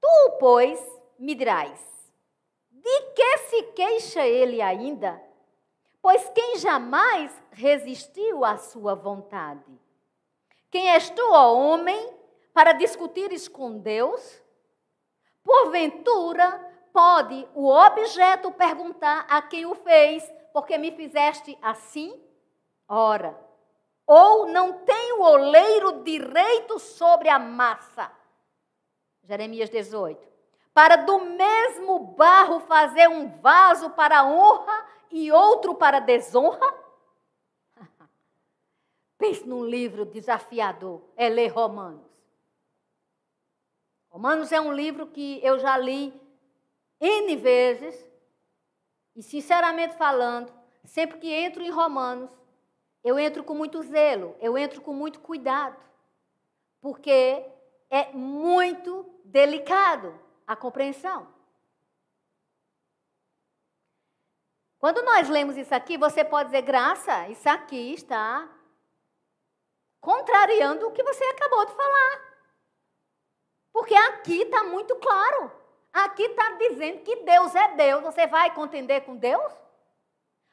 [0.00, 0.80] Tu, pois,
[1.18, 1.80] me dirás:
[2.70, 5.22] de que se queixa ele ainda?
[6.00, 9.78] Pois quem jamais resistiu à sua vontade?
[10.70, 12.14] Quem és tu, ó homem,
[12.54, 14.42] para discutires com Deus?
[15.42, 22.22] Porventura, pode o objeto perguntar a quem o fez, porque me fizeste assim?
[22.88, 23.38] Ora,
[24.06, 28.10] ou não tem o oleiro direito sobre a massa?
[29.28, 30.26] Jeremias 18.
[30.72, 36.66] Para do mesmo barro fazer um vaso para honra e outro para desonra?
[39.18, 42.08] Pense num livro desafiador, é ler Romanos.
[44.08, 46.18] Romanos é um livro que eu já li
[46.98, 48.08] N vezes,
[49.14, 50.50] e sinceramente falando,
[50.84, 52.30] sempre que entro em Romanos,
[53.04, 55.76] eu entro com muito zelo, eu entro com muito cuidado,
[56.80, 57.44] porque
[57.90, 61.32] é muito delicado a compreensão.
[64.78, 68.48] Quando nós lemos isso aqui, você pode dizer, graça, isso aqui está
[70.00, 72.28] contrariando o que você acabou de falar.
[73.72, 75.52] Porque aqui está muito claro.
[75.92, 78.02] Aqui está dizendo que Deus é Deus.
[78.04, 79.52] Você vai contender com Deus?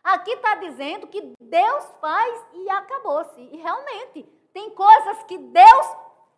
[0.03, 3.41] Aqui está dizendo que Deus faz e acabou-se.
[3.41, 5.87] E realmente, tem coisas que Deus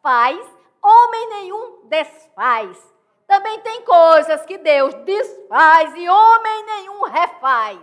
[0.01, 0.56] faz
[0.87, 2.95] homem nenhum desfaz.
[3.27, 7.79] Também tem coisas que Deus desfaz e homem nenhum refaz.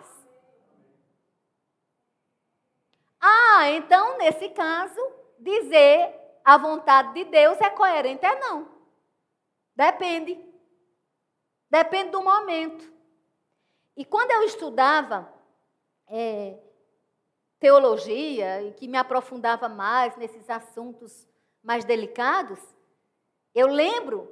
[3.20, 5.00] Ah, então, nesse caso,
[5.38, 6.14] dizer
[6.44, 8.24] a vontade de Deus é coerente?
[8.24, 8.68] É não.
[9.76, 10.38] Depende.
[11.70, 12.92] Depende do momento.
[13.96, 15.32] E quando eu estudava
[16.06, 16.58] é,
[17.58, 21.26] teologia e que me aprofundava mais nesses assuntos
[21.62, 22.60] mais delicados,
[23.54, 24.30] eu lembro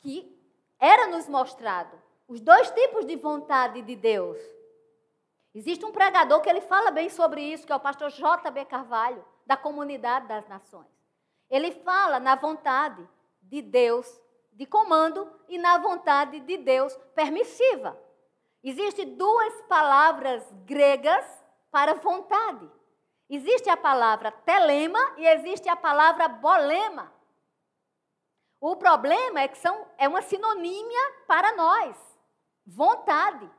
[0.00, 0.36] que
[0.78, 1.96] era nos mostrado
[2.26, 4.38] os dois tipos de vontade de Deus.
[5.54, 8.64] Existe um pregador que ele fala bem sobre isso, que é o pastor J.B.
[8.66, 10.86] Carvalho, da comunidade das nações.
[11.50, 13.06] Ele fala na vontade
[13.42, 14.20] de Deus
[14.52, 17.98] de comando e na vontade de Deus permissiva.
[18.62, 21.24] Existem duas palavras gregas
[21.70, 22.70] para vontade.
[23.28, 27.12] Existe a palavra telema e existe a palavra bolema.
[28.60, 31.96] O problema é que são, é uma sinonímia para nós,
[32.66, 33.50] vontade.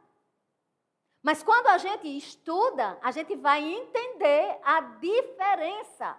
[1.24, 6.18] Mas quando a gente estuda, a gente vai entender a diferença.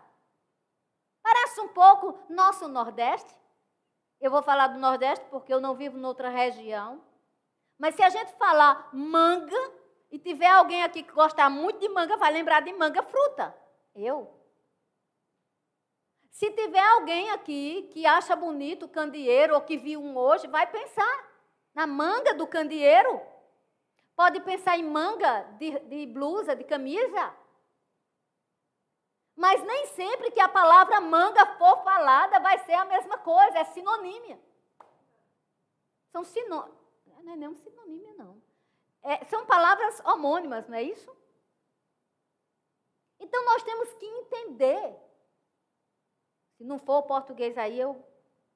[1.22, 3.34] Parece um pouco nosso Nordeste.
[4.20, 7.00] Eu vou falar do Nordeste porque eu não vivo noutra região.
[7.78, 9.72] Mas se a gente falar manga,
[10.12, 13.56] e tiver alguém aqui que gostar muito de manga, vai lembrar de manga fruta.
[13.94, 14.41] Eu.
[16.32, 20.66] Se tiver alguém aqui que acha bonito o candeeiro ou que viu um hoje, vai
[20.66, 21.30] pensar
[21.74, 23.20] na manga do candeeiro.
[24.16, 27.36] Pode pensar em manga de, de blusa, de camisa.
[29.36, 33.64] Mas nem sempre que a palavra manga for falada vai ser a mesma coisa, é
[33.64, 34.40] sinonímia.
[36.10, 36.80] São sinônimos.
[37.06, 38.42] Não é nem um sinonímia, não.
[39.02, 41.14] É, são palavras homônimas, não é isso?
[43.20, 45.11] Então nós temos que entender.
[46.62, 48.00] Se não for o português aí, eu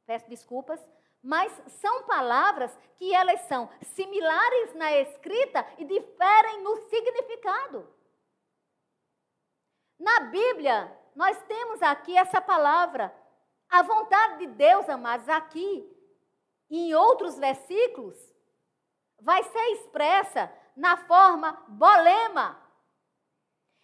[0.06, 0.80] peço desculpas.
[1.20, 1.50] Mas
[1.80, 7.92] são palavras que elas são similares na escrita e diferem no significado.
[9.98, 13.12] Na Bíblia, nós temos aqui essa palavra.
[13.68, 15.92] A vontade de Deus, amados, aqui,
[16.70, 18.16] em outros versículos,
[19.18, 22.56] vai ser expressa na forma bolema.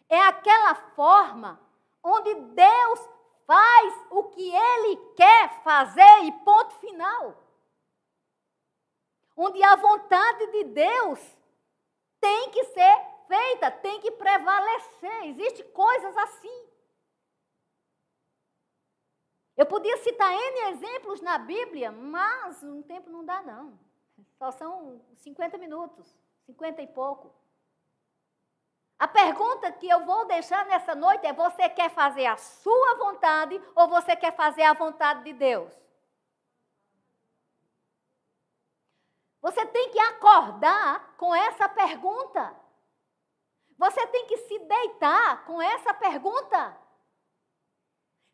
[0.09, 1.61] É aquela forma
[2.05, 3.12] onde Deus
[3.47, 7.37] faz o que Ele quer fazer e ponto final.
[9.37, 11.19] Onde a vontade de Deus
[12.21, 15.25] tem que ser feita, tem que prevalecer.
[15.25, 16.69] Existem coisas assim.
[19.57, 23.79] Eu podia citar N exemplos na Bíblia, mas um tempo não dá, não.
[24.39, 26.15] Só são 50 minutos,
[26.47, 27.35] 50 e pouco.
[29.03, 33.61] A pergunta que eu vou deixar nessa noite é: você quer fazer a sua vontade
[33.75, 35.73] ou você quer fazer a vontade de Deus?
[39.41, 42.55] Você tem que acordar com essa pergunta.
[43.77, 46.79] Você tem que se deitar com essa pergunta.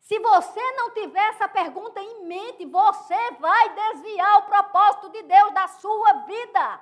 [0.01, 5.51] Se você não tiver essa pergunta em mente, você vai desviar o propósito de Deus
[5.51, 6.81] da sua vida.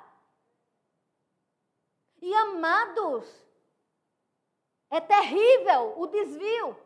[2.21, 3.46] E amados,
[4.89, 6.77] é terrível o desvio.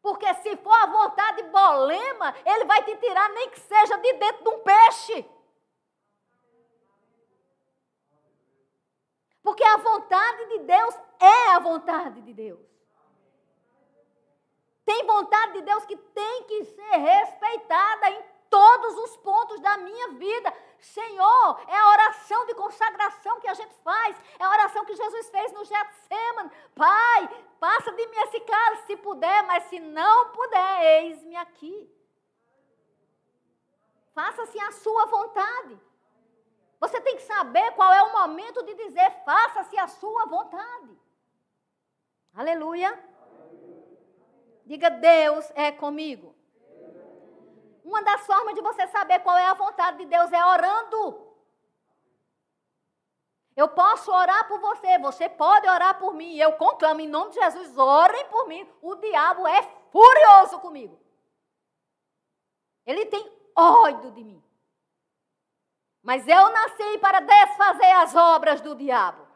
[0.00, 4.42] Porque se for a vontade bolema, ele vai te tirar nem que seja de dentro
[4.42, 5.24] de um peixe.
[9.42, 12.60] Porque a vontade de Deus é a vontade de Deus.
[14.84, 20.08] Tem vontade de Deus que tem que ser respeitada em todos os pontos da minha
[20.10, 20.52] vida.
[20.82, 25.30] Senhor, é a oração de consagração que a gente faz, é a oração que Jesus
[25.30, 26.50] fez no Getsemane.
[26.74, 31.88] Pai, passa de mim esse cálice se puder, mas se não puder, eis-me aqui.
[34.12, 35.80] Faça-se a sua vontade.
[36.80, 40.98] Você tem que saber qual é o momento de dizer: faça-se a sua vontade.
[42.34, 42.92] Aleluia.
[44.66, 46.31] Diga: Deus é comigo.
[47.84, 51.32] Uma das formas de você saber qual é a vontade de Deus é orando.
[53.54, 56.36] Eu posso orar por você, você pode orar por mim.
[56.36, 58.68] Eu conclamo em nome de Jesus, orem por mim.
[58.80, 60.98] O diabo é furioso comigo.
[62.86, 64.42] Ele tem ódio de mim.
[66.02, 69.31] Mas eu nasci para desfazer as obras do diabo.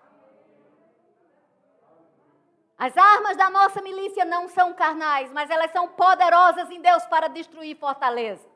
[2.79, 7.29] As armas da nossa milícia não são carnais, mas elas são poderosas em Deus para
[7.29, 8.47] destruir fortaleza.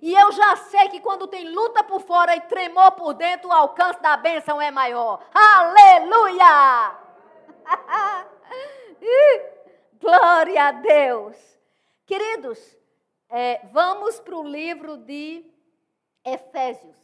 [0.00, 3.52] E eu já sei que quando tem luta por fora e tremor por dentro, o
[3.52, 5.20] alcance da bênção é maior.
[5.34, 6.96] Aleluia!
[10.00, 11.36] Glória a Deus.
[12.06, 12.58] Queridos,
[13.28, 15.44] é, vamos para o livro de
[16.24, 16.96] Efésios.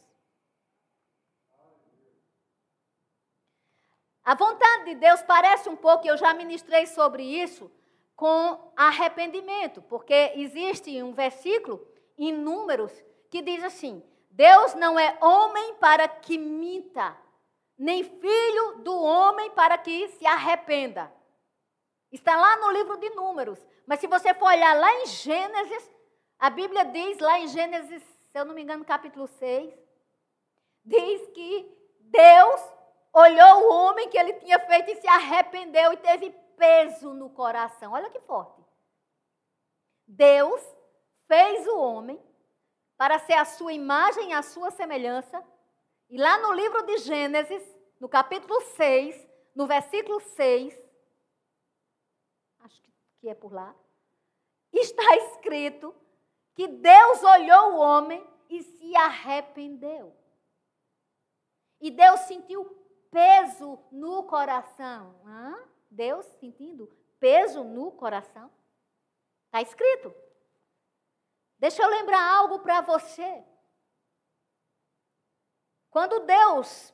[4.25, 7.71] A vontade de Deus parece um pouco, eu já ministrei sobre isso,
[8.15, 11.85] com arrependimento, porque existe um versículo
[12.17, 12.91] em Números
[13.29, 17.15] que diz assim: Deus não é homem para que minta,
[17.77, 21.13] nem filho do homem para que se arrependa.
[22.11, 23.59] Está lá no livro de Números.
[23.85, 25.91] Mas se você for olhar lá em Gênesis,
[26.39, 29.71] a Bíblia diz lá em Gênesis, se eu não me engano, capítulo 6,
[30.83, 32.74] diz que Deus
[33.15, 37.93] olhou o homem que ele tinha feito e se arrependeu e teve peso no coração.
[37.93, 38.61] Olha que forte.
[40.05, 40.61] Deus
[41.25, 42.21] fez o homem
[42.97, 45.41] para ser a sua imagem e a sua semelhança.
[46.09, 47.63] E lá no livro de Gênesis,
[47.99, 50.77] no capítulo 6, no versículo 6,
[52.59, 52.81] acho
[53.21, 53.73] que é por lá,
[54.73, 55.95] está escrito
[56.53, 60.13] que Deus olhou o homem e se arrependeu.
[61.79, 62.84] E Deus sentiu
[63.15, 65.15] peso no coração.
[65.25, 65.55] Hã?
[65.89, 66.85] Deus sentindo
[67.17, 68.51] peso no coração?
[69.45, 70.13] Está escrito.
[71.57, 73.41] Deixa eu lembrar algo para você.
[75.89, 76.93] Quando Deus.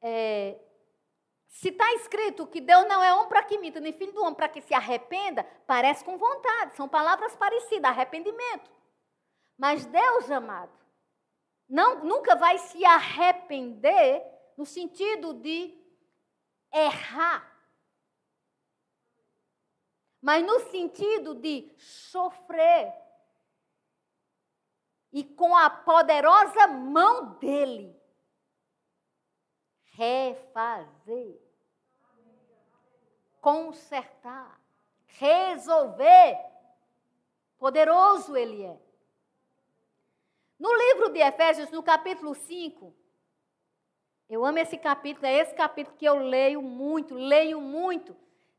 [0.00, 0.60] É,
[1.48, 4.34] se está escrito que Deus não é homem para que minta, nem filho do homem
[4.34, 6.76] para que se arrependa, parece com vontade.
[6.76, 8.70] São palavras parecidas, arrependimento.
[9.58, 10.78] Mas Deus, amado,
[11.68, 15.76] não, nunca vai se arrepender no sentido de
[16.72, 17.54] errar.
[20.20, 22.92] Mas no sentido de sofrer.
[25.12, 27.96] E com a poderosa mão dele
[29.96, 31.40] refazer,
[33.40, 34.60] consertar,
[35.06, 36.38] resolver.
[37.58, 38.78] Poderoso ele é.
[40.58, 42.94] No livro de Efésios, no capítulo 5,
[44.28, 48.16] eu amo esse capítulo, é esse capítulo que eu leio muito, leio muito.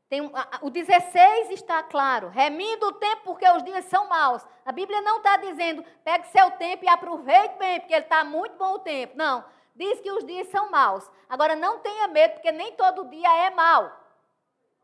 [0.08, 0.22] Tem,
[0.62, 4.42] o 16 está claro, remindo o tempo porque os dias são maus.
[4.64, 8.56] A Bíblia não está dizendo, pegue seu tempo e aproveite bem, porque ele está muito
[8.56, 9.14] bom o tempo.
[9.16, 9.44] Não,
[9.76, 11.10] diz que os dias são maus.
[11.28, 13.92] Agora, não tenha medo, porque nem todo dia é mau.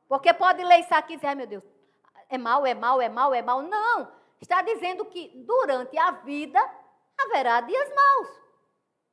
[0.06, 1.64] Porque pode ler isso aqui e dizer, ai meu Deus,
[2.28, 3.62] é mal, é mal, é mal, é mal.
[3.62, 6.60] Não, está dizendo que durante a vida
[7.18, 8.43] haverá dias maus.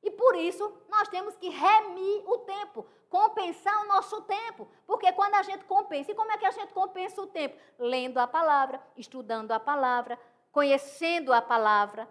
[0.04, 4.68] E por isso nós temos que remir o tempo, compensar o nosso tempo.
[4.88, 7.56] Porque quando a gente compensa, e como é que a gente compensa o tempo?
[7.78, 10.20] Lendo a palavra, estudando a palavra,
[10.52, 12.10] conhecendo a palavra.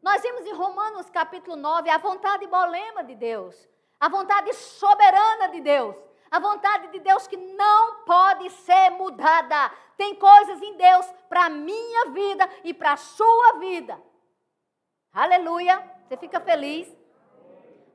[0.00, 3.68] Nós vimos em Romanos capítulo 9 a vontade bolema de Deus,
[3.98, 5.96] a vontade soberana de Deus,
[6.30, 9.72] a vontade de Deus que não pode ser mudada.
[9.96, 14.00] Tem coisas em Deus para a minha vida e para a sua vida
[15.12, 15.97] Aleluia.
[16.08, 16.88] Você fica feliz?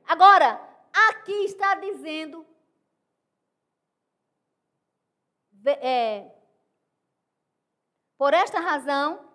[0.06, 0.60] Agora,
[1.08, 2.46] aqui está dizendo.
[5.66, 6.30] É,
[8.16, 9.28] por esta razão,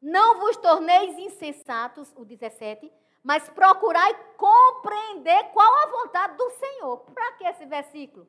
[0.00, 2.90] não vos torneis insensatos, o 17,
[3.22, 7.00] mas procurai compreender qual a vontade do Senhor.
[7.00, 8.26] Para que esse versículo?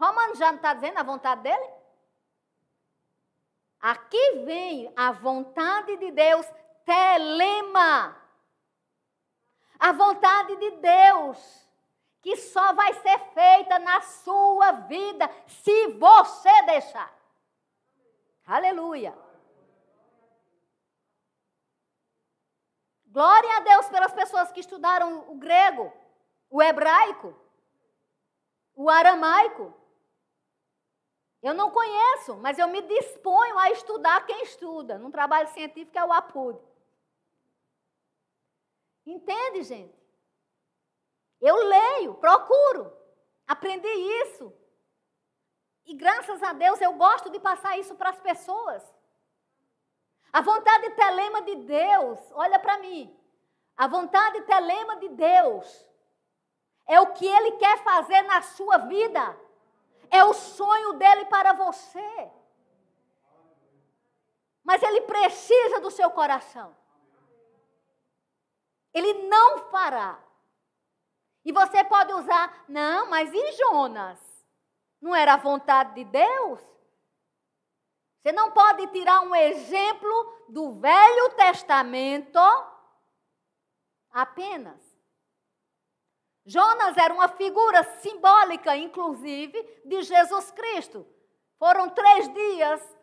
[0.00, 1.70] Romanos já não está dizendo a vontade dele?
[3.78, 6.46] Aqui vem a vontade de Deus,
[6.86, 8.27] telema.
[9.78, 11.68] A vontade de Deus,
[12.20, 17.12] que só vai ser feita na sua vida se você deixar.
[18.46, 19.16] Aleluia.
[23.06, 25.92] Glória a Deus pelas pessoas que estudaram o grego,
[26.50, 27.34] o hebraico,
[28.74, 29.74] o aramaico.
[31.42, 34.98] Eu não conheço, mas eu me disponho a estudar quem estuda.
[34.98, 36.58] Num trabalho científico é o APUD.
[39.08, 39.98] Entende, gente?
[41.40, 42.92] Eu leio, procuro,
[43.46, 43.88] aprendi
[44.22, 44.52] isso.
[45.86, 48.82] E graças a Deus eu gosto de passar isso para as pessoas.
[50.30, 53.18] A vontade telema de Deus, olha para mim.
[53.74, 55.86] A vontade telema de Deus
[56.86, 59.24] é o que Ele quer fazer na sua vida.
[60.10, 62.30] É o sonho dele para você.
[64.62, 66.76] Mas Ele precisa do seu coração.
[68.98, 70.18] Ele não fará.
[71.44, 74.18] E você pode usar, não, mas e Jonas?
[75.00, 76.60] Não era a vontade de Deus?
[78.20, 82.38] Você não pode tirar um exemplo do Velho Testamento
[84.10, 84.78] apenas.
[86.44, 91.06] Jonas era uma figura simbólica, inclusive, de Jesus Cristo.
[91.58, 92.98] Foram três dias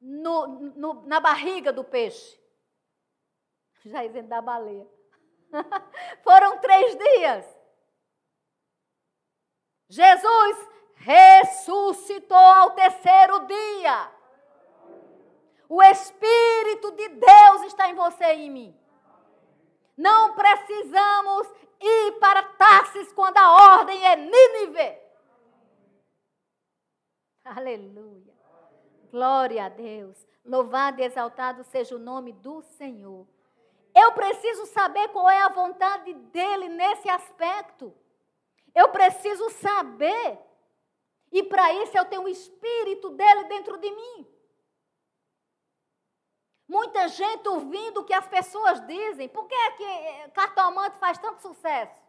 [0.00, 2.38] no, no, na barriga do peixe.
[3.84, 4.93] Já dizendo da baleia.
[6.22, 7.56] Foram três dias.
[9.88, 14.12] Jesus ressuscitou ao terceiro dia.
[15.68, 18.80] O Espírito de Deus está em você e em mim.
[19.96, 21.48] Não precisamos
[21.80, 24.98] ir para Tarsis quando a ordem é Nínive.
[27.44, 28.34] Aleluia.
[29.10, 30.26] Glória a Deus.
[30.44, 33.26] Louvado e exaltado seja o nome do Senhor.
[33.94, 37.94] Eu preciso saber qual é a vontade dele nesse aspecto.
[38.74, 40.38] Eu preciso saber.
[41.30, 44.26] E para isso eu tenho o espírito dele dentro de mim.
[46.66, 49.28] Muita gente ouvindo o que as pessoas dizem.
[49.28, 52.02] Por que é que eh, cartomante faz tanto sucesso?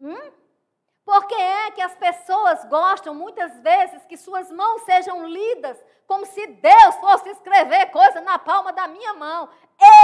[0.00, 0.43] Hum?
[1.04, 6.24] Por que é que as pessoas gostam muitas vezes que suas mãos sejam lidas como
[6.24, 9.48] se Deus fosse escrever coisa na palma da minha mão?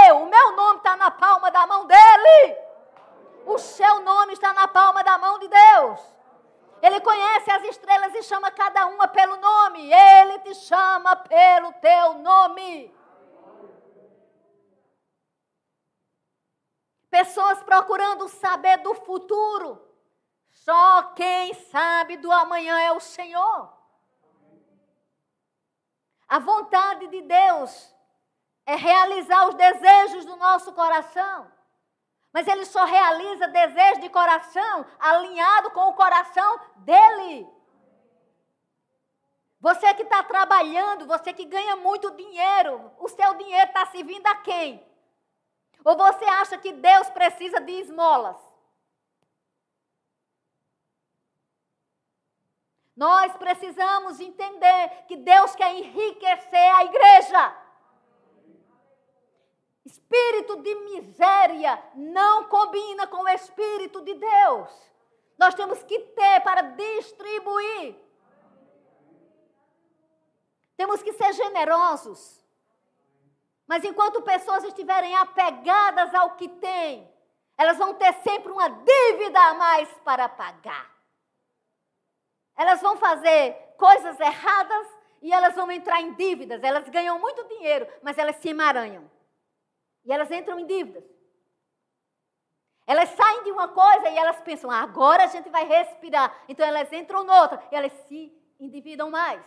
[0.05, 2.57] Eu, o meu nome está na palma da mão dele.
[3.47, 5.99] O seu nome está na palma da mão de Deus.
[6.83, 9.91] Ele conhece as estrelas e chama cada uma pelo nome.
[9.91, 12.93] Ele te chama pelo teu nome.
[17.09, 19.90] Pessoas procurando saber do futuro.
[20.63, 23.73] Só quem sabe do amanhã é o Senhor.
[26.27, 27.91] A vontade de Deus
[28.65, 31.51] é realizar os desejos do nosso coração.
[32.31, 37.49] Mas ele só realiza desejo de coração alinhado com o coração dele.
[39.59, 44.35] Você que está trabalhando, você que ganha muito dinheiro, o seu dinheiro está servindo a
[44.35, 44.85] quem?
[45.83, 48.50] Ou você acha que Deus precisa de esmolas?
[53.01, 57.57] Nós precisamos entender que Deus quer enriquecer a igreja.
[59.83, 64.69] Espírito de miséria não combina com o Espírito de Deus.
[65.35, 67.95] Nós temos que ter para distribuir.
[70.77, 72.45] Temos que ser generosos.
[73.65, 77.11] Mas enquanto pessoas estiverem apegadas ao que têm,
[77.57, 81.00] elas vão ter sempre uma dívida a mais para pagar.
[82.57, 84.87] Elas vão fazer coisas erradas
[85.21, 86.63] e elas vão entrar em dívidas.
[86.63, 89.09] Elas ganham muito dinheiro, mas elas se emaranham.
[90.03, 91.03] E elas entram em dívidas.
[92.87, 96.43] Elas saem de uma coisa e elas pensam, ah, agora a gente vai respirar.
[96.49, 99.41] Então elas entram noutra e elas se endividam mais.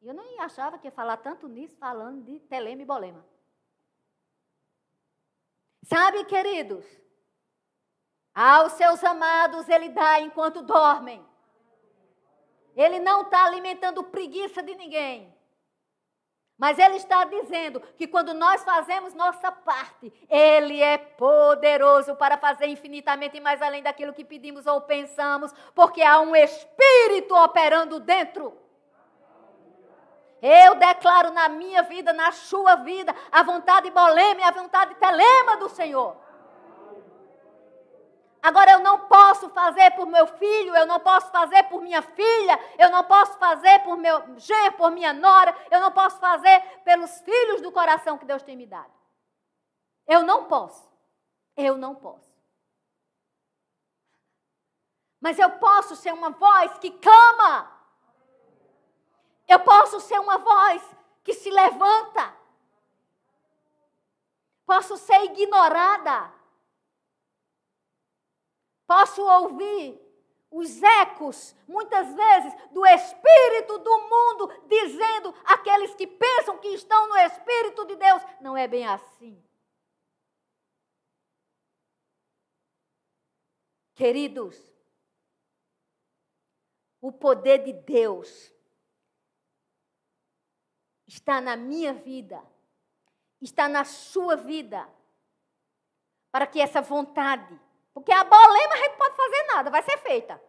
[0.00, 3.24] Eu nem achava que ia falar tanto nisso, falando de telema e bolema.
[5.84, 6.84] Sabe, queridos,
[8.34, 11.24] aos seus amados ele dá enquanto dormem.
[12.76, 15.34] Ele não está alimentando preguiça de ninguém.
[16.56, 22.66] Mas ele está dizendo que quando nós fazemos nossa parte, ele é poderoso para fazer
[22.68, 28.56] infinitamente mais além daquilo que pedimos ou pensamos, porque há um espírito operando dentro.
[30.40, 35.56] Eu declaro na minha vida, na sua vida, a vontade bolema e a vontade telema
[35.56, 36.23] do Senhor.
[38.44, 42.60] Agora eu não posso fazer por meu filho, eu não posso fazer por minha filha,
[42.78, 47.22] eu não posso fazer por meu genro, por minha nora, eu não posso fazer pelos
[47.22, 48.92] filhos do coração que Deus tem me dado.
[50.06, 50.86] Eu não posso.
[51.56, 52.30] Eu não posso.
[55.18, 57.72] Mas eu posso ser uma voz que clama.
[59.48, 60.82] Eu posso ser uma voz
[61.22, 62.36] que se levanta.
[64.66, 66.43] Posso ser ignorada.
[68.86, 70.00] Posso ouvir
[70.50, 77.16] os ecos, muitas vezes, do espírito do mundo, dizendo aqueles que pensam que estão no
[77.16, 78.22] espírito de Deus.
[78.40, 79.42] Não é bem assim.
[83.94, 84.56] Queridos,
[87.00, 88.52] o poder de Deus
[91.06, 92.40] está na minha vida,
[93.40, 94.88] está na sua vida,
[96.30, 97.60] para que essa vontade
[97.94, 100.42] porque a bolema a gente pode fazer nada, vai ser feita.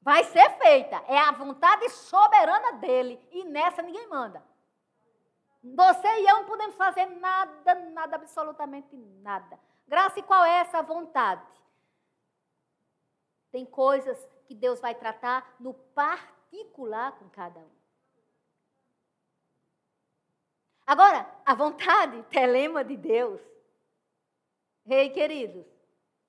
[0.00, 0.96] Vai ser feita.
[1.06, 3.20] É a vontade soberana dele.
[3.30, 4.42] E nessa ninguém manda.
[5.62, 9.60] Você e eu não podemos fazer nada, nada, absolutamente nada.
[9.86, 11.46] Graça, e qual é essa vontade?
[13.52, 17.70] Tem coisas que Deus vai tratar no particular com cada um.
[20.84, 23.40] Agora, a vontade, telema de Deus,
[24.84, 25.66] Rei queridos,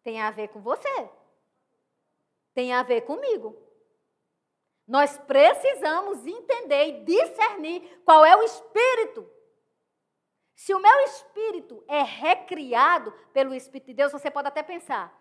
[0.04, 1.10] tem a ver com você.
[2.54, 3.58] Tem a ver comigo.
[4.88, 9.30] Nós precisamos entender e discernir qual é o espírito.
[10.56, 15.12] Se o meu espírito é recriado pelo Espírito de Deus, você pode até pensar: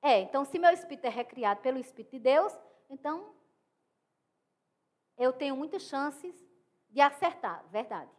[0.00, 2.52] é, então se meu espírito é recriado pelo Espírito de Deus,
[2.90, 3.34] então
[5.16, 6.34] eu tenho muitas chances
[6.90, 8.10] de acertar, verdade.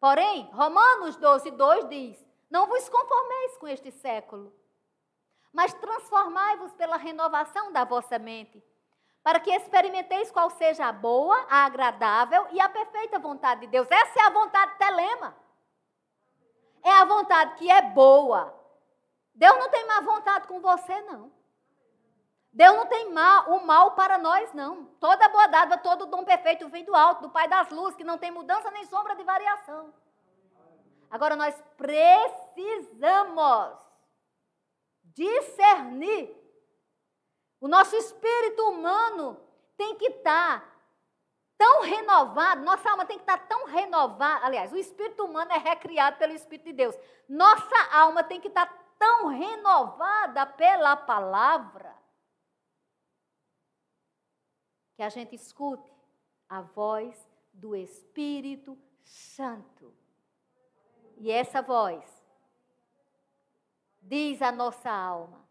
[0.00, 4.52] Porém, Romanos 12, 2 diz: não vos conformeis com este século,
[5.52, 8.62] mas transformai-vos pela renovação da vossa mente,
[9.22, 13.86] para que experimenteis qual seja a boa, a agradável e a perfeita vontade de Deus.
[13.90, 15.36] Essa é a vontade telema.
[16.82, 18.54] É a vontade que é boa.
[19.34, 21.30] Deus não tem má vontade com você, não.
[22.52, 24.86] Deus não tem mal, o mal para nós, não.
[24.98, 28.18] Toda boa dádiva, todo dom perfeito vem do alto, do Pai das luzes, que não
[28.18, 29.92] tem mudança nem sombra de variação.
[31.10, 32.18] Agora nós precisamos
[35.02, 36.36] discernir.
[37.60, 39.40] O nosso espírito humano
[39.76, 40.68] tem que estar tá
[41.56, 44.46] tão renovado, nossa alma tem que estar tá tão renovada.
[44.46, 46.96] Aliás, o espírito humano é recriado pelo Espírito de Deus.
[47.28, 51.98] Nossa alma tem que estar tá tão renovada pela palavra.
[54.98, 55.94] que a gente escute
[56.48, 57.16] a voz
[57.52, 59.94] do Espírito Santo.
[61.18, 62.04] E essa voz
[64.00, 65.44] diz à nossa alma: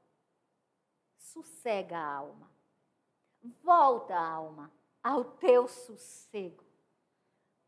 [1.18, 2.50] sossega a alma,
[3.64, 4.72] volta a alma
[5.04, 6.64] ao teu sossego,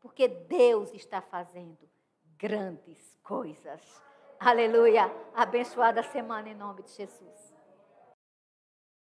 [0.00, 1.88] porque Deus está fazendo
[2.36, 3.82] grandes coisas.
[4.38, 5.04] Aleluia.
[5.34, 7.39] Abençoada semana em nome de Jesus.